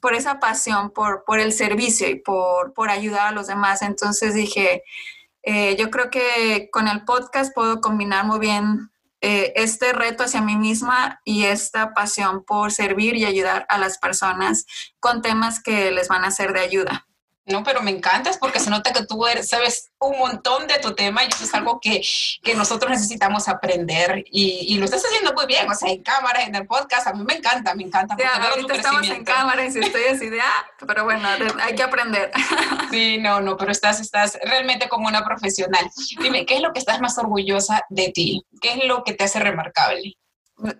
por 0.00 0.14
esa 0.14 0.40
pasión, 0.40 0.90
por, 0.90 1.22
por 1.24 1.38
el 1.38 1.52
servicio 1.52 2.08
y 2.10 2.16
por, 2.16 2.74
por 2.74 2.90
ayudar 2.90 3.28
a 3.28 3.30
los 3.30 3.46
demás. 3.46 3.82
Entonces 3.82 4.34
dije, 4.34 4.82
eh, 5.44 5.76
yo 5.76 5.90
creo 5.90 6.10
que 6.10 6.68
con 6.72 6.88
el 6.88 7.04
podcast 7.04 7.54
puedo 7.54 7.80
combinar 7.80 8.26
muy 8.26 8.40
bien 8.40 8.90
eh, 9.22 9.52
este 9.54 9.92
reto 9.92 10.24
hacia 10.24 10.42
mí 10.42 10.56
misma 10.56 11.20
y 11.24 11.44
esta 11.44 11.94
pasión 11.94 12.44
por 12.44 12.72
servir 12.72 13.16
y 13.16 13.24
ayudar 13.24 13.66
a 13.68 13.78
las 13.78 13.98
personas 13.98 14.66
con 14.98 15.22
temas 15.22 15.62
que 15.62 15.92
les 15.92 16.08
van 16.08 16.24
a 16.24 16.32
ser 16.32 16.52
de 16.52 16.60
ayuda. 16.60 17.06
No, 17.44 17.64
pero 17.64 17.82
me 17.82 17.90
encantas 17.90 18.38
porque 18.38 18.60
se 18.60 18.70
nota 18.70 18.92
que 18.92 19.04
tú 19.04 19.24
sabes 19.42 19.90
un 19.98 20.16
montón 20.16 20.68
de 20.68 20.78
tu 20.78 20.94
tema 20.94 21.24
y 21.24 21.28
eso 21.28 21.42
es 21.42 21.52
algo 21.54 21.80
que, 21.80 22.00
que 22.42 22.54
nosotros 22.54 22.90
necesitamos 22.90 23.48
aprender 23.48 24.24
y, 24.30 24.66
y, 24.68 24.78
lo 24.78 24.84
estás 24.84 25.04
haciendo 25.04 25.32
muy 25.34 25.46
bien, 25.46 25.68
o 25.68 25.74
sea, 25.74 25.90
en 25.90 26.02
cámara, 26.04 26.44
en 26.44 26.54
el 26.54 26.66
podcast, 26.66 27.08
a 27.08 27.12
mí 27.12 27.24
me 27.24 27.34
encanta, 27.34 27.74
me 27.74 27.82
encanta. 27.82 28.14
Sí, 28.16 28.22
ahorita 28.22 28.74
estamos 28.74 29.08
en 29.08 29.24
cámara 29.24 29.64
y 29.64 29.72
si 29.72 29.80
estoy 29.80 30.04
así 30.04 30.30
de, 30.30 30.40
ah, 30.40 30.66
pero 30.86 31.04
bueno, 31.04 31.28
hay 31.60 31.74
que 31.74 31.82
aprender. 31.82 32.30
Sí, 32.90 33.16
no, 33.18 33.40
no, 33.40 33.56
pero 33.56 33.72
estás, 33.72 34.00
estás 34.00 34.38
realmente 34.44 34.86
como 34.86 35.08
una 35.08 35.24
profesional. 35.24 35.90
Dime, 36.20 36.44
¿qué 36.44 36.56
es 36.56 36.60
lo 36.60 36.74
que 36.74 36.78
estás 36.78 37.00
más 37.00 37.16
orgullosa 37.16 37.86
de 37.88 38.10
ti? 38.10 38.44
¿Qué 38.60 38.74
es 38.74 38.84
lo 38.84 39.02
que 39.02 39.14
te 39.14 39.24
hace 39.24 39.40
remarcable? 39.40 40.18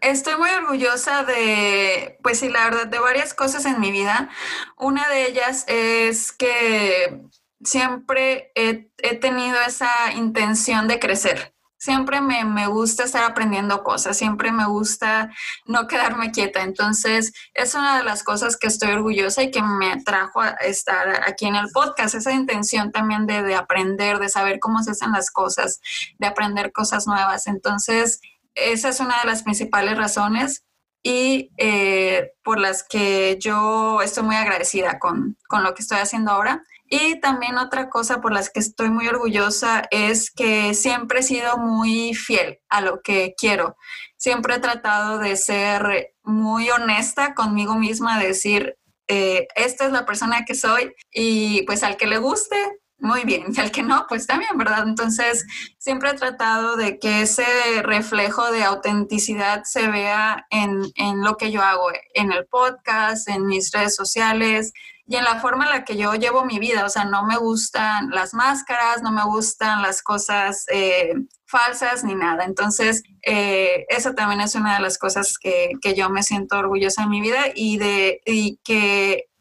Estoy 0.01 0.37
muy 0.37 0.51
orgullosa 0.51 1.25
de, 1.25 2.19
pues 2.23 2.39
sí, 2.39 2.49
la 2.49 2.65
verdad, 2.65 2.87
de 2.87 2.99
varias 3.01 3.35
cosas 3.35 3.65
en 3.65 3.81
mi 3.81 3.91
vida. 3.91 4.31
Una 4.77 5.09
de 5.09 5.27
ellas 5.27 5.65
es 5.67 6.33
que 6.33 7.23
siempre 7.65 8.53
he, 8.55 8.91
tenido 9.17 9.57
esa 9.67 9.91
intención 10.15 10.87
de 10.89 10.99
crecer. 10.99 11.55
Siempre 11.79 12.21
me, 12.21 12.45
me, 12.45 12.69
gusta 12.69 13.03
estar 13.03 13.25
aprendiendo 13.25 13.83
cosas, 13.83 14.17
siempre 14.17 14.53
me 14.53 14.67
gusta 14.67 15.33
no 15.67 15.89
quedarme 15.89 16.31
quieta. 16.31 16.63
Entonces, 16.63 17.33
es 17.55 17.75
una 17.75 17.99
de 17.99 18.05
las 18.05 18.23
cosas 18.23 18.57
que 18.57 18.69
estoy 18.69 18.93
orgullosa 18.93 19.43
y 19.43 19.51
que 19.51 19.63
me 19.63 20.01
trajo 20.05 20.41
a 20.43 20.51
estar 20.51 21.29
aquí 21.29 21.47
en 21.47 21.57
el 21.57 21.69
podcast, 21.73 22.15
esa 22.15 22.33
intención 22.33 22.93
también 22.93 23.27
de, 23.27 23.43
de 23.43 23.57
aprender, 23.57 24.21
de 24.21 24.29
saber 24.29 24.61
cómo 24.61 24.81
se 24.85 24.93
hacen 24.93 25.11
las 25.11 25.33
cosas, 25.33 25.81
de 26.21 26.29
aprender 26.29 26.71
cosas 26.71 27.09
nuevas. 27.09 27.49
Entonces, 27.49 28.21
esa 28.55 28.89
es 28.89 29.01
una 29.01 29.21
de 29.21 29.27
las 29.27 29.43
principales 29.43 29.97
razones 29.97 30.65
y 31.03 31.51
eh, 31.57 32.33
por 32.45 32.61
las 32.61 32.85
que 32.85 33.39
yo 33.41 34.01
estoy 34.03 34.23
muy 34.23 34.37
agradecida 34.37 34.99
con, 34.99 35.37
con, 35.49 35.65
lo 35.65 35.75
que 35.75 35.83
estoy 35.83 35.99
haciendo 35.99 36.31
ahora. 36.31 36.63
Y 36.89 37.21
también 37.21 37.57
otra 37.57 37.89
cosa 37.89 38.21
por 38.21 38.33
las 38.33 38.51
que 38.51 38.61
estoy 38.61 38.91
muy 38.91 39.09
orgullosa 39.09 39.83
es 39.91 40.31
que 40.31 40.75
siempre 40.75 41.21
he 41.21 41.23
sido 41.23 41.57
muy 41.57 42.15
fiel 42.15 42.61
a 42.69 42.83
lo 42.83 43.01
que 43.01 43.35
quiero. 43.37 43.77
Siempre 44.17 44.55
he 44.55 44.61
tratado 44.61 45.19
de 45.19 45.37
ser 45.37 46.15
muy 46.23 46.71
honesta 46.71 47.35
conmigo 47.35 47.75
misma, 47.77 48.21
decir, 48.21 48.77
eh, 49.09 49.49
esta 49.57 49.87
es 49.87 49.93
la 49.93 50.07
persona 50.07 50.45
que 50.45 50.55
soy 50.55 50.95
y 51.11 51.63
pues 51.63 51.83
al 51.83 51.97
que 51.97 52.07
le 52.07 52.19
guste, 52.19 52.57
muy 53.03 53.25
bien, 53.25 53.47
y 53.53 53.61
al 53.61 53.73
que 53.73 53.83
no, 53.83 54.07
pues 54.09 54.29
también, 54.29 54.57
¿verdad? 54.57 54.85
Entonces, 54.87 55.45
siempre 55.77 56.11
he 56.11 56.15
tratado 56.15 56.77
de 56.77 57.01
que 57.01 57.23
ese 57.23 57.45
reflejo 57.83 58.53
de 58.53 58.63
autenticidad 58.63 59.65
se 59.65 59.89
vea 59.89 60.47
en, 60.51 60.83
en, 60.95 61.21
lo 61.23 61.37
que 61.37 61.51
yo 61.51 61.63
hago, 61.63 61.91
en 62.15 62.31
el 62.31 62.47
podcast, 62.47 63.29
en 63.29 63.47
mis 63.47 63.73
redes 63.73 63.97
sociales 63.97 64.73
y 65.05 65.17
en 65.17 65.25
la 65.25 65.41
forma 65.41 65.65
en 65.65 65.71
la 65.71 65.85
que 65.85 65.97
yo 65.97 66.15
llevo 66.15 66.45
mi 66.45 66.61
vida. 66.61 66.87
O 66.87 66.89
sea, 66.89 67.05
no 67.05 67.27
me 67.27 67.37
gustan 67.37 68.11
las 68.11 68.35
máscaras, 68.35 69.03
no 69.03 69.11
me 69.11 69.25
gustan 69.25 69.83
las 69.83 70.01
cosas 70.01 70.65
eh, 70.73 71.13
falsas 71.47 72.05
ni 72.05 72.15
nada. 72.15 72.45
Entonces, 72.45 73.03
eh, 73.23 73.85
eso 73.89 74.15
también 74.15 74.41
es 74.41 74.55
una 74.55 74.75
de 74.75 74.81
las 74.81 74.97
cosas 74.97 75.39
que, 75.39 75.73
que, 75.83 75.95
yo 75.95 76.09
me 76.09 76.23
siento 76.23 76.57
orgullosa 76.57 77.03
en 77.03 77.11
mi 77.11 77.21
vida 77.21 77.47
y, 77.53 77.79
de, 77.79 78.21
y 78.25 78.61
que 78.63 79.32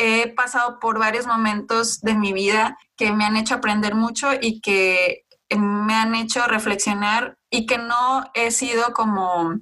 he 0.00 0.28
pasado 0.28 0.78
por 0.80 0.98
varios 0.98 1.26
momentos 1.26 2.00
de 2.00 2.14
mi 2.14 2.32
vida 2.32 2.78
que 2.96 3.12
me 3.12 3.24
han 3.24 3.36
hecho 3.36 3.54
aprender 3.54 3.94
mucho 3.94 4.30
y 4.40 4.60
que 4.60 5.26
me 5.56 5.94
han 5.94 6.14
hecho 6.14 6.46
reflexionar 6.46 7.36
y 7.50 7.66
que 7.66 7.76
no 7.76 8.24
he 8.32 8.50
sido 8.50 8.94
como 8.94 9.58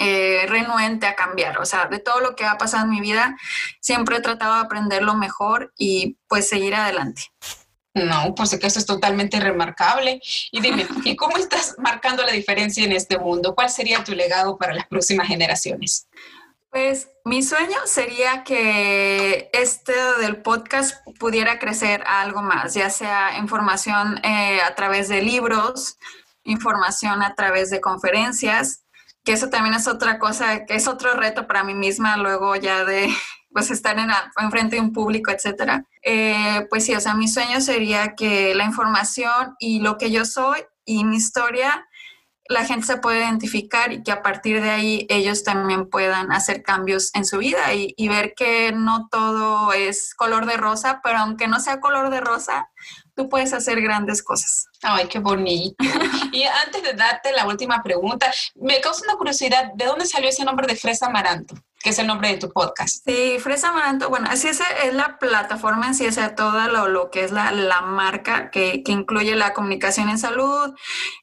eh, 0.00 0.46
renuente 0.48 1.06
a 1.06 1.14
cambiar. 1.14 1.60
O 1.60 1.66
sea, 1.66 1.86
de 1.86 2.00
todo 2.00 2.20
lo 2.20 2.34
que 2.34 2.44
ha 2.44 2.58
pasado 2.58 2.84
en 2.84 2.90
mi 2.90 3.00
vida, 3.00 3.36
siempre 3.80 4.16
he 4.16 4.20
tratado 4.20 4.54
de 4.54 4.60
aprender 4.60 5.02
lo 5.02 5.14
mejor 5.14 5.72
y 5.76 6.18
pues 6.26 6.48
seguir 6.48 6.74
adelante. 6.74 7.22
No, 7.94 8.34
pues 8.34 8.58
que 8.58 8.66
eso 8.66 8.80
es 8.80 8.86
totalmente 8.86 9.38
remarcable. 9.38 10.20
Y 10.50 10.60
dime, 10.60 10.84
¿y 11.04 11.14
cómo 11.14 11.36
estás 11.36 11.76
marcando 11.78 12.24
la 12.24 12.32
diferencia 12.32 12.84
en 12.84 12.92
este 12.92 13.18
mundo? 13.18 13.54
¿Cuál 13.54 13.70
sería 13.70 14.02
tu 14.02 14.14
legado 14.14 14.58
para 14.58 14.74
las 14.74 14.88
próximas 14.88 15.28
generaciones? 15.28 16.08
Pues 16.74 17.08
mi 17.24 17.44
sueño 17.44 17.76
sería 17.84 18.42
que 18.42 19.48
este 19.52 19.92
del 20.18 20.42
podcast 20.42 21.06
pudiera 21.20 21.60
crecer 21.60 22.02
a 22.04 22.20
algo 22.20 22.42
más, 22.42 22.74
ya 22.74 22.90
sea 22.90 23.38
información 23.38 24.18
eh, 24.24 24.58
a 24.60 24.74
través 24.74 25.08
de 25.08 25.22
libros, 25.22 25.98
información 26.42 27.22
a 27.22 27.36
través 27.36 27.70
de 27.70 27.80
conferencias, 27.80 28.82
que 29.22 29.30
eso 29.34 29.50
también 29.50 29.76
es 29.76 29.86
otra 29.86 30.18
cosa, 30.18 30.66
que 30.66 30.74
es 30.74 30.88
otro 30.88 31.14
reto 31.14 31.46
para 31.46 31.62
mí 31.62 31.74
misma 31.74 32.16
luego 32.16 32.56
ya 32.56 32.84
de 32.84 33.08
pues 33.52 33.70
estar 33.70 33.96
en, 33.96 34.10
frente 34.50 34.74
de 34.74 34.82
un 34.82 34.92
público, 34.92 35.30
etcétera. 35.30 35.86
Eh, 36.02 36.66
pues 36.70 36.86
sí, 36.86 36.94
o 36.96 37.00
sea, 37.00 37.14
mi 37.14 37.28
sueño 37.28 37.60
sería 37.60 38.16
que 38.16 38.52
la 38.56 38.64
información 38.64 39.54
y 39.60 39.78
lo 39.78 39.96
que 39.96 40.10
yo 40.10 40.24
soy 40.24 40.64
y 40.84 41.04
mi 41.04 41.18
historia 41.18 41.86
la 42.46 42.64
gente 42.64 42.86
se 42.86 42.98
puede 42.98 43.20
identificar 43.20 43.92
y 43.92 44.02
que 44.02 44.12
a 44.12 44.22
partir 44.22 44.62
de 44.62 44.70
ahí 44.70 45.06
ellos 45.08 45.44
también 45.44 45.88
puedan 45.88 46.30
hacer 46.32 46.62
cambios 46.62 47.10
en 47.14 47.24
su 47.24 47.38
vida 47.38 47.72
y, 47.72 48.08
ver 48.08 48.34
que 48.34 48.72
no 48.72 49.08
todo 49.10 49.72
es 49.72 50.14
color 50.14 50.46
de 50.46 50.56
rosa, 50.56 51.00
pero 51.02 51.18
aunque 51.18 51.48
no 51.48 51.58
sea 51.58 51.80
color 51.80 52.10
de 52.10 52.20
rosa, 52.20 52.68
tú 53.14 53.28
puedes 53.28 53.52
hacer 53.52 53.80
grandes 53.80 54.22
cosas. 54.22 54.66
Ay, 54.82 55.06
qué 55.08 55.18
bonito. 55.18 55.76
y 56.32 56.42
antes 56.44 56.82
de 56.82 56.94
darte 56.94 57.32
la 57.32 57.46
última 57.46 57.82
pregunta, 57.82 58.32
me 58.56 58.80
causa 58.80 59.04
una 59.04 59.16
curiosidad, 59.16 59.72
¿de 59.74 59.86
dónde 59.86 60.06
salió 60.06 60.28
ese 60.28 60.44
nombre 60.44 60.66
de 60.66 60.76
Fresa 60.76 61.06
Amaranto? 61.06 61.54
que 61.84 61.90
es 61.90 61.98
el 61.98 62.06
nombre 62.06 62.30
de 62.30 62.38
tu 62.38 62.50
podcast. 62.50 63.04
Sí, 63.04 63.36
Fresa 63.40 63.68
Amaranto, 63.68 64.08
bueno, 64.08 64.26
así 64.30 64.48
es, 64.48 64.58
es 64.82 64.94
la 64.94 65.18
plataforma 65.18 65.86
en 65.86 65.94
sí, 65.94 66.06
o 66.06 66.12
sea, 66.12 66.34
todo 66.34 66.66
lo, 66.68 66.88
lo 66.88 67.10
que 67.10 67.24
es 67.24 67.30
la, 67.30 67.52
la 67.52 67.82
marca 67.82 68.50
que, 68.50 68.82
que, 68.82 68.90
incluye 68.90 69.36
la 69.36 69.52
comunicación 69.52 70.08
en 70.08 70.18
salud, 70.18 70.74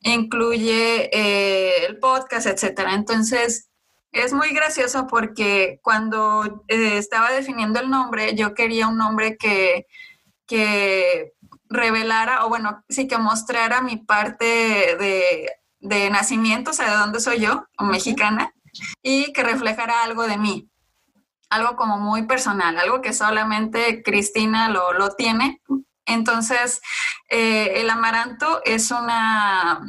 incluye 0.02 1.10
eh, 1.18 1.86
el 1.88 1.98
podcast, 1.98 2.46
etcétera. 2.46 2.94
Entonces, 2.94 3.72
es 4.12 4.34
muy 4.34 4.50
gracioso 4.50 5.08
porque 5.08 5.80
cuando 5.82 6.64
eh, 6.68 6.98
estaba 6.98 7.32
definiendo 7.32 7.80
el 7.80 7.90
nombre, 7.90 8.36
yo 8.36 8.54
quería 8.54 8.88
un 8.88 9.00
nombre 9.00 9.38
que, 9.38 9.88
que 10.46 11.34
revelara, 11.72 12.46
o 12.46 12.50
bueno, 12.50 12.84
sí 12.90 13.08
que 13.08 13.18
mostrara 13.18 13.82
mi 13.82 13.98
parte 13.98 14.46
de, 14.46 15.50
de 15.80 16.10
nacimiento, 16.10 16.72
o 16.72 16.74
sea, 16.74 16.92
de 16.92 16.98
dónde 16.98 17.20
soy 17.20 17.40
yo, 17.40 17.66
mexicana 17.80 18.54
y 19.02 19.34
que 19.34 19.44
reflejara 19.44 20.04
algo 20.04 20.24
de 20.24 20.38
mí, 20.38 20.70
algo 21.50 21.76
como 21.76 21.98
muy 21.98 22.24
personal, 22.24 22.78
algo 22.78 23.02
que 23.02 23.14
solamente 23.14 24.04
Cristina 24.04 24.70
lo, 24.70 24.94
lo 24.94 25.16
tiene. 25.16 25.62
Entonces, 26.06 26.82
eh, 27.30 27.82
el 27.82 27.90
amaranto 27.90 28.62
es 28.66 28.92
una 28.92 29.82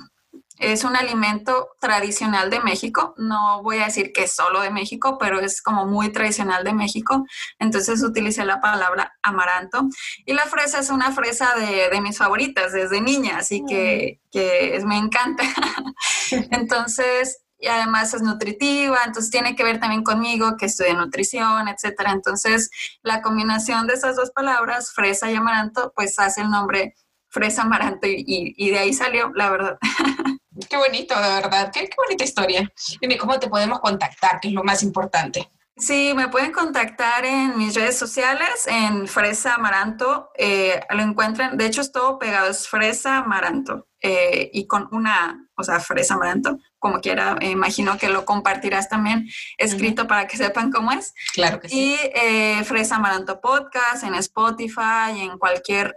es 0.62 0.85
un 0.85 0.96
alimento 0.96 1.70
tradicional 1.81 2.51
de 2.51 2.61
México. 2.61 3.14
No 3.16 3.62
voy 3.62 3.79
a 3.79 3.87
decir 3.87 4.12
que 4.12 4.25
es 4.25 4.35
solo 4.35 4.61
de 4.61 4.70
México, 4.70 5.18
pero 5.18 5.40
es 5.40 5.61
como 5.61 5.87
muy 5.87 6.11
tradicional 6.11 6.64
de 6.64 6.72
México. 6.72 7.27
Entonces 7.59 8.03
utilicé 8.03 8.44
la 8.44 8.61
palabra 8.61 9.14
amaranto. 9.22 9.88
Y 10.25 10.33
la 10.35 10.46
fresa 10.46 10.79
es 10.79 10.90
una 10.90 11.12
fresa 11.12 11.55
de, 11.57 11.88
de 11.90 12.01
mis 12.01 12.18
favoritas 12.18 12.72
desde 12.72 13.01
niña, 13.01 13.38
así 13.38 13.62
que, 13.68 14.20
mm. 14.25 14.31
que 14.31 14.83
me 14.87 14.98
encanta. 14.98 15.42
Entonces, 16.51 17.42
y 17.62 17.68
además 17.68 18.12
es 18.12 18.22
nutritiva, 18.22 18.98
entonces 19.07 19.31
tiene 19.31 19.55
que 19.55 19.62
ver 19.62 19.79
también 19.79 20.03
conmigo 20.03 20.57
que 20.57 20.66
estudié 20.66 20.94
nutrición, 20.94 21.68
etcétera. 21.68 22.11
Entonces, 22.11 22.70
la 23.03 23.22
combinación 23.22 23.87
de 23.87 23.94
esas 23.94 24.16
dos 24.16 24.33
palabras, 24.33 24.92
fresa 24.92 25.31
y 25.31 25.37
amaranto, 25.37 25.92
pues 25.94 26.18
hace 26.18 26.40
el 26.40 26.51
nombre 26.51 26.96
fresa 27.29 27.62
amaranto 27.62 28.09
y, 28.09 28.70
de 28.70 28.79
ahí 28.79 28.92
salió, 28.92 29.31
la 29.35 29.51
verdad. 29.51 29.79
Qué 30.68 30.77
bonito, 30.77 31.14
de 31.14 31.29
verdad, 31.29 31.70
qué, 31.72 31.88
qué 31.88 31.96
bonita 31.96 32.25
historia. 32.25 32.72
Dime, 33.01 33.18
¿cómo 33.18 33.38
te 33.38 33.48
podemos 33.48 33.81
contactar? 33.81 34.40
Que 34.40 34.48
es 34.48 34.55
lo 34.55 34.64
más 34.64 34.83
importante. 34.83 35.48
Sí, 35.77 36.12
me 36.14 36.29
pueden 36.29 36.53
contactar 36.53 37.25
en 37.25 37.57
mis 37.57 37.75
redes 37.75 37.98
sociales, 37.98 38.66
en 38.66 39.09
Fresa 39.09 39.55
Amaranto. 39.55 40.31
Eh, 40.37 40.79
lo 40.90 41.03
encuentran, 41.03 41.57
de 41.57 41.66
hecho 41.66 41.81
es 41.81 41.90
todo 41.90 42.18
pegado, 42.18 42.51
es 42.51 42.68
Fresa 42.68 43.18
Amaranto. 43.18 43.88
Eh, 44.01 44.51
y 44.53 44.66
con 44.66 44.88
una, 44.92 45.48
o 45.57 45.64
sea, 45.64 45.81
Fresa 45.81 46.14
Amaranto, 46.14 46.59
como 46.79 47.01
quiera, 47.01 47.37
imagino 47.40 47.96
que 47.96 48.11
lo 48.11 48.25
compartirás 48.27 48.88
también 48.88 49.29
escrito 49.57 50.07
para 50.07 50.27
que 50.27 50.37
sepan 50.37 50.70
cómo 50.70 50.92
es. 50.92 51.14
Claro 51.33 51.59
que 51.59 51.68
sí. 51.68 51.94
Y 51.94 51.98
eh, 52.14 52.62
Fresa 52.64 52.96
Amaranto 52.96 53.40
Podcast 53.40 54.05
en 54.05 54.14
Spotify, 54.16 55.20
en 55.20 55.38
cualquier, 55.38 55.96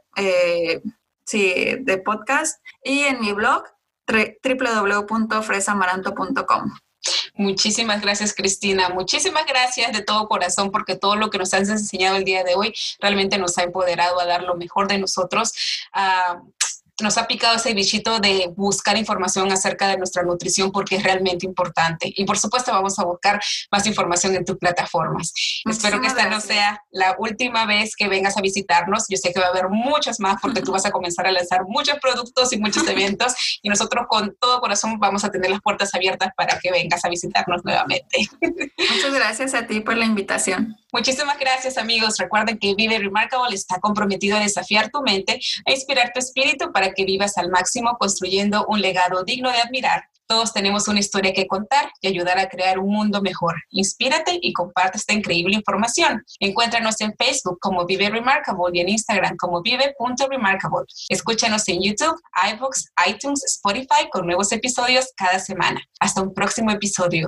sí, 1.26 1.76
de 1.82 1.98
podcast. 1.98 2.64
Y 2.82 3.02
en 3.02 3.20
mi 3.20 3.34
blog, 3.34 3.66
www.fresamaranto.com. 4.08 6.72
Muchísimas 7.36 8.02
gracias, 8.02 8.34
Cristina. 8.34 8.90
Muchísimas 8.90 9.46
gracias 9.46 9.92
de 9.92 10.02
todo 10.02 10.28
corazón 10.28 10.72
porque 10.72 10.96
todo 10.96 11.16
lo 11.16 11.30
que 11.30 11.38
nos 11.38 11.54
has 11.54 11.70
enseñado 11.70 12.18
el 12.18 12.24
día 12.24 12.44
de 12.44 12.56
hoy 12.56 12.74
realmente 13.00 13.38
nos 13.38 13.58
ha 13.58 13.64
empoderado 13.64 14.20
a 14.20 14.26
dar 14.26 14.44
lo 14.44 14.56
mejor 14.56 14.88
de 14.88 14.98
nosotros. 14.98 15.54
Ah, 15.94 16.42
nos 17.02 17.18
ha 17.18 17.28
picado 17.28 17.58
ese 17.58 17.74
bichito 17.74 18.20
de 18.20 18.54
buscar 18.56 18.98
información 18.98 19.52
acerca 19.52 19.88
de 19.88 19.98
nuestra 19.98 20.24
nutrición 20.24 20.72
porque 20.72 20.96
es 20.96 21.04
realmente 21.04 21.46
importante. 21.46 22.12
Y 22.16 22.26
por 22.26 22.38
supuesto 22.38 22.72
vamos 22.72 22.98
a 23.00 23.04
buscar 23.04 23.42
más 23.72 23.86
información 23.86 24.36
en 24.36 24.46
tus 24.46 24.58
plataformas. 24.58 25.34
Espero 25.70 26.00
que 26.00 26.08
esta 26.08 26.30
no 26.30 26.40
sea 26.40 26.82
la 26.92 27.16
última 27.18 27.66
vez 27.66 27.96
que 27.96 28.08
vengas 28.08 28.38
a 28.38 28.42
visitarnos. 28.42 29.06
Yo 29.10 29.18
sé 29.18 29.34
que 29.34 29.40
va 29.40 29.48
a 29.48 29.50
haber 29.50 29.70
muchas 29.70 30.20
más 30.20 30.38
porque 30.42 30.62
tú 30.62 30.72
vas 30.74 30.86
a 30.86 30.92
comenzar 30.92 31.28
a 31.28 31.32
lanzar 31.32 31.64
muchos 31.68 31.98
productos 32.00 32.54
y 32.54 32.60
muchos 32.60 32.88
eventos 32.88 33.60
y 33.62 33.70
nosotros 33.70 34.06
con 34.10 34.36
todo 34.40 34.62
corazón 34.62 35.00
vamos 35.00 35.24
a 35.24 35.32
tener 35.32 35.52
las 35.52 35.62
puertas 35.62 35.94
abiertas 35.94 36.30
para 36.36 36.60
que 36.60 36.72
vengas 36.72 37.04
a 37.04 37.10
visitarnos 37.10 37.64
nuevamente. 37.66 38.30
Muchas 38.42 39.14
gracias 39.14 39.54
a 39.54 39.68
ti 39.68 39.82
por 39.82 39.98
la 39.98 40.06
invitación. 40.06 40.78
Muchísimas 40.96 41.38
gracias 41.38 41.78
amigos. 41.78 42.18
Recuerden 42.18 42.58
que 42.58 42.74
Vive 42.74 42.98
Remarkable 42.98 43.54
está 43.54 43.82
comprometido 43.82 44.38
a 44.38 44.40
desafiar 44.40 44.92
tu 44.92 45.02
mente, 45.02 45.42
a 45.66 45.72
inspirar 45.74 46.14
tu 46.14 46.20
espíritu 46.20 46.72
para 46.72 46.94
que 46.94 47.04
vivas 47.04 47.38
al 47.38 47.50
máximo 47.50 47.98
construyendo 48.00 48.66
un 48.70 48.80
legado 48.80 49.26
digno 49.26 49.52
de 49.52 49.58
admirar. 49.58 50.06
Todos 50.26 50.54
tenemos 50.54 50.88
una 50.88 51.02
historia 51.02 51.34
que 51.34 51.48
contar 51.48 51.92
y 52.00 52.08
ayudar 52.08 52.40
a 52.40 52.48
crear 52.48 52.80
un 52.80 52.94
mundo 52.94 53.22
mejor. 53.22 53.56
Inspírate 53.72 54.40
y 54.42 54.54
comparte 54.54 54.98
esta 54.98 55.14
increíble 55.14 55.56
información. 55.56 56.24
Encuéntranos 56.40 57.02
en 57.02 57.14
Facebook 57.18 57.60
como 57.60 57.86
Vive 57.86 58.10
Remarkable 58.10 58.72
y 58.72 58.80
en 58.80 58.88
Instagram 58.88 59.36
como 59.36 59.62
vive.remarkable. 59.62 60.86
Escúchanos 61.10 61.68
en 61.68 61.84
YouTube, 61.84 62.18
iVoox, 62.54 62.86
iTunes, 63.06 63.44
Spotify 63.44 64.08
con 64.10 64.26
nuevos 64.26 64.50
episodios 64.54 65.12
cada 65.18 65.40
semana. 65.40 65.82
Hasta 66.00 66.22
un 66.22 66.34
próximo 66.34 66.72
episodio. 66.72 67.28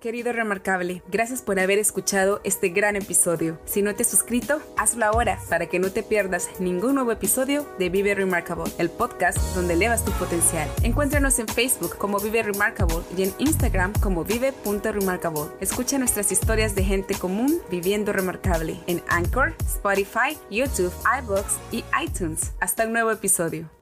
Querido 0.00 0.32
Remarcable, 0.32 1.02
gracias 1.08 1.42
por 1.42 1.60
haber 1.60 1.78
escuchado 1.78 2.40
este 2.42 2.70
gran 2.70 2.96
episodio. 2.96 3.58
Si 3.66 3.82
no 3.82 3.94
te 3.94 4.02
has 4.02 4.08
suscrito, 4.08 4.62
hazlo 4.78 5.04
ahora 5.04 5.38
para 5.50 5.66
que 5.66 5.78
no 5.78 5.92
te 5.92 6.02
pierdas 6.02 6.48
ningún 6.58 6.94
nuevo 6.94 7.12
episodio 7.12 7.66
de 7.78 7.90
Vive 7.90 8.14
Remarkable, 8.14 8.72
el 8.78 8.88
podcast 8.88 9.36
donde 9.54 9.74
elevas 9.74 10.02
tu 10.02 10.10
potencial. 10.12 10.70
Encuéntranos 10.82 11.38
en 11.38 11.48
Facebook 11.48 11.98
como 11.98 12.18
Vive 12.18 12.42
Remarkable 12.42 13.00
y 13.14 13.24
en 13.24 13.34
Instagram 13.38 13.92
como 14.00 14.24
vive.remarkable. 14.24 15.50
Escucha 15.60 15.98
nuestras 15.98 16.32
historias 16.32 16.74
de 16.74 16.84
gente 16.84 17.14
común 17.14 17.60
viviendo 17.70 18.14
remarcable 18.14 18.80
en 18.86 19.02
Anchor, 19.08 19.54
Spotify, 19.66 20.34
YouTube, 20.50 20.94
iBooks 21.22 21.58
y 21.72 21.84
iTunes. 22.02 22.52
Hasta 22.58 22.86
un 22.86 22.94
nuevo 22.94 23.10
episodio. 23.10 23.79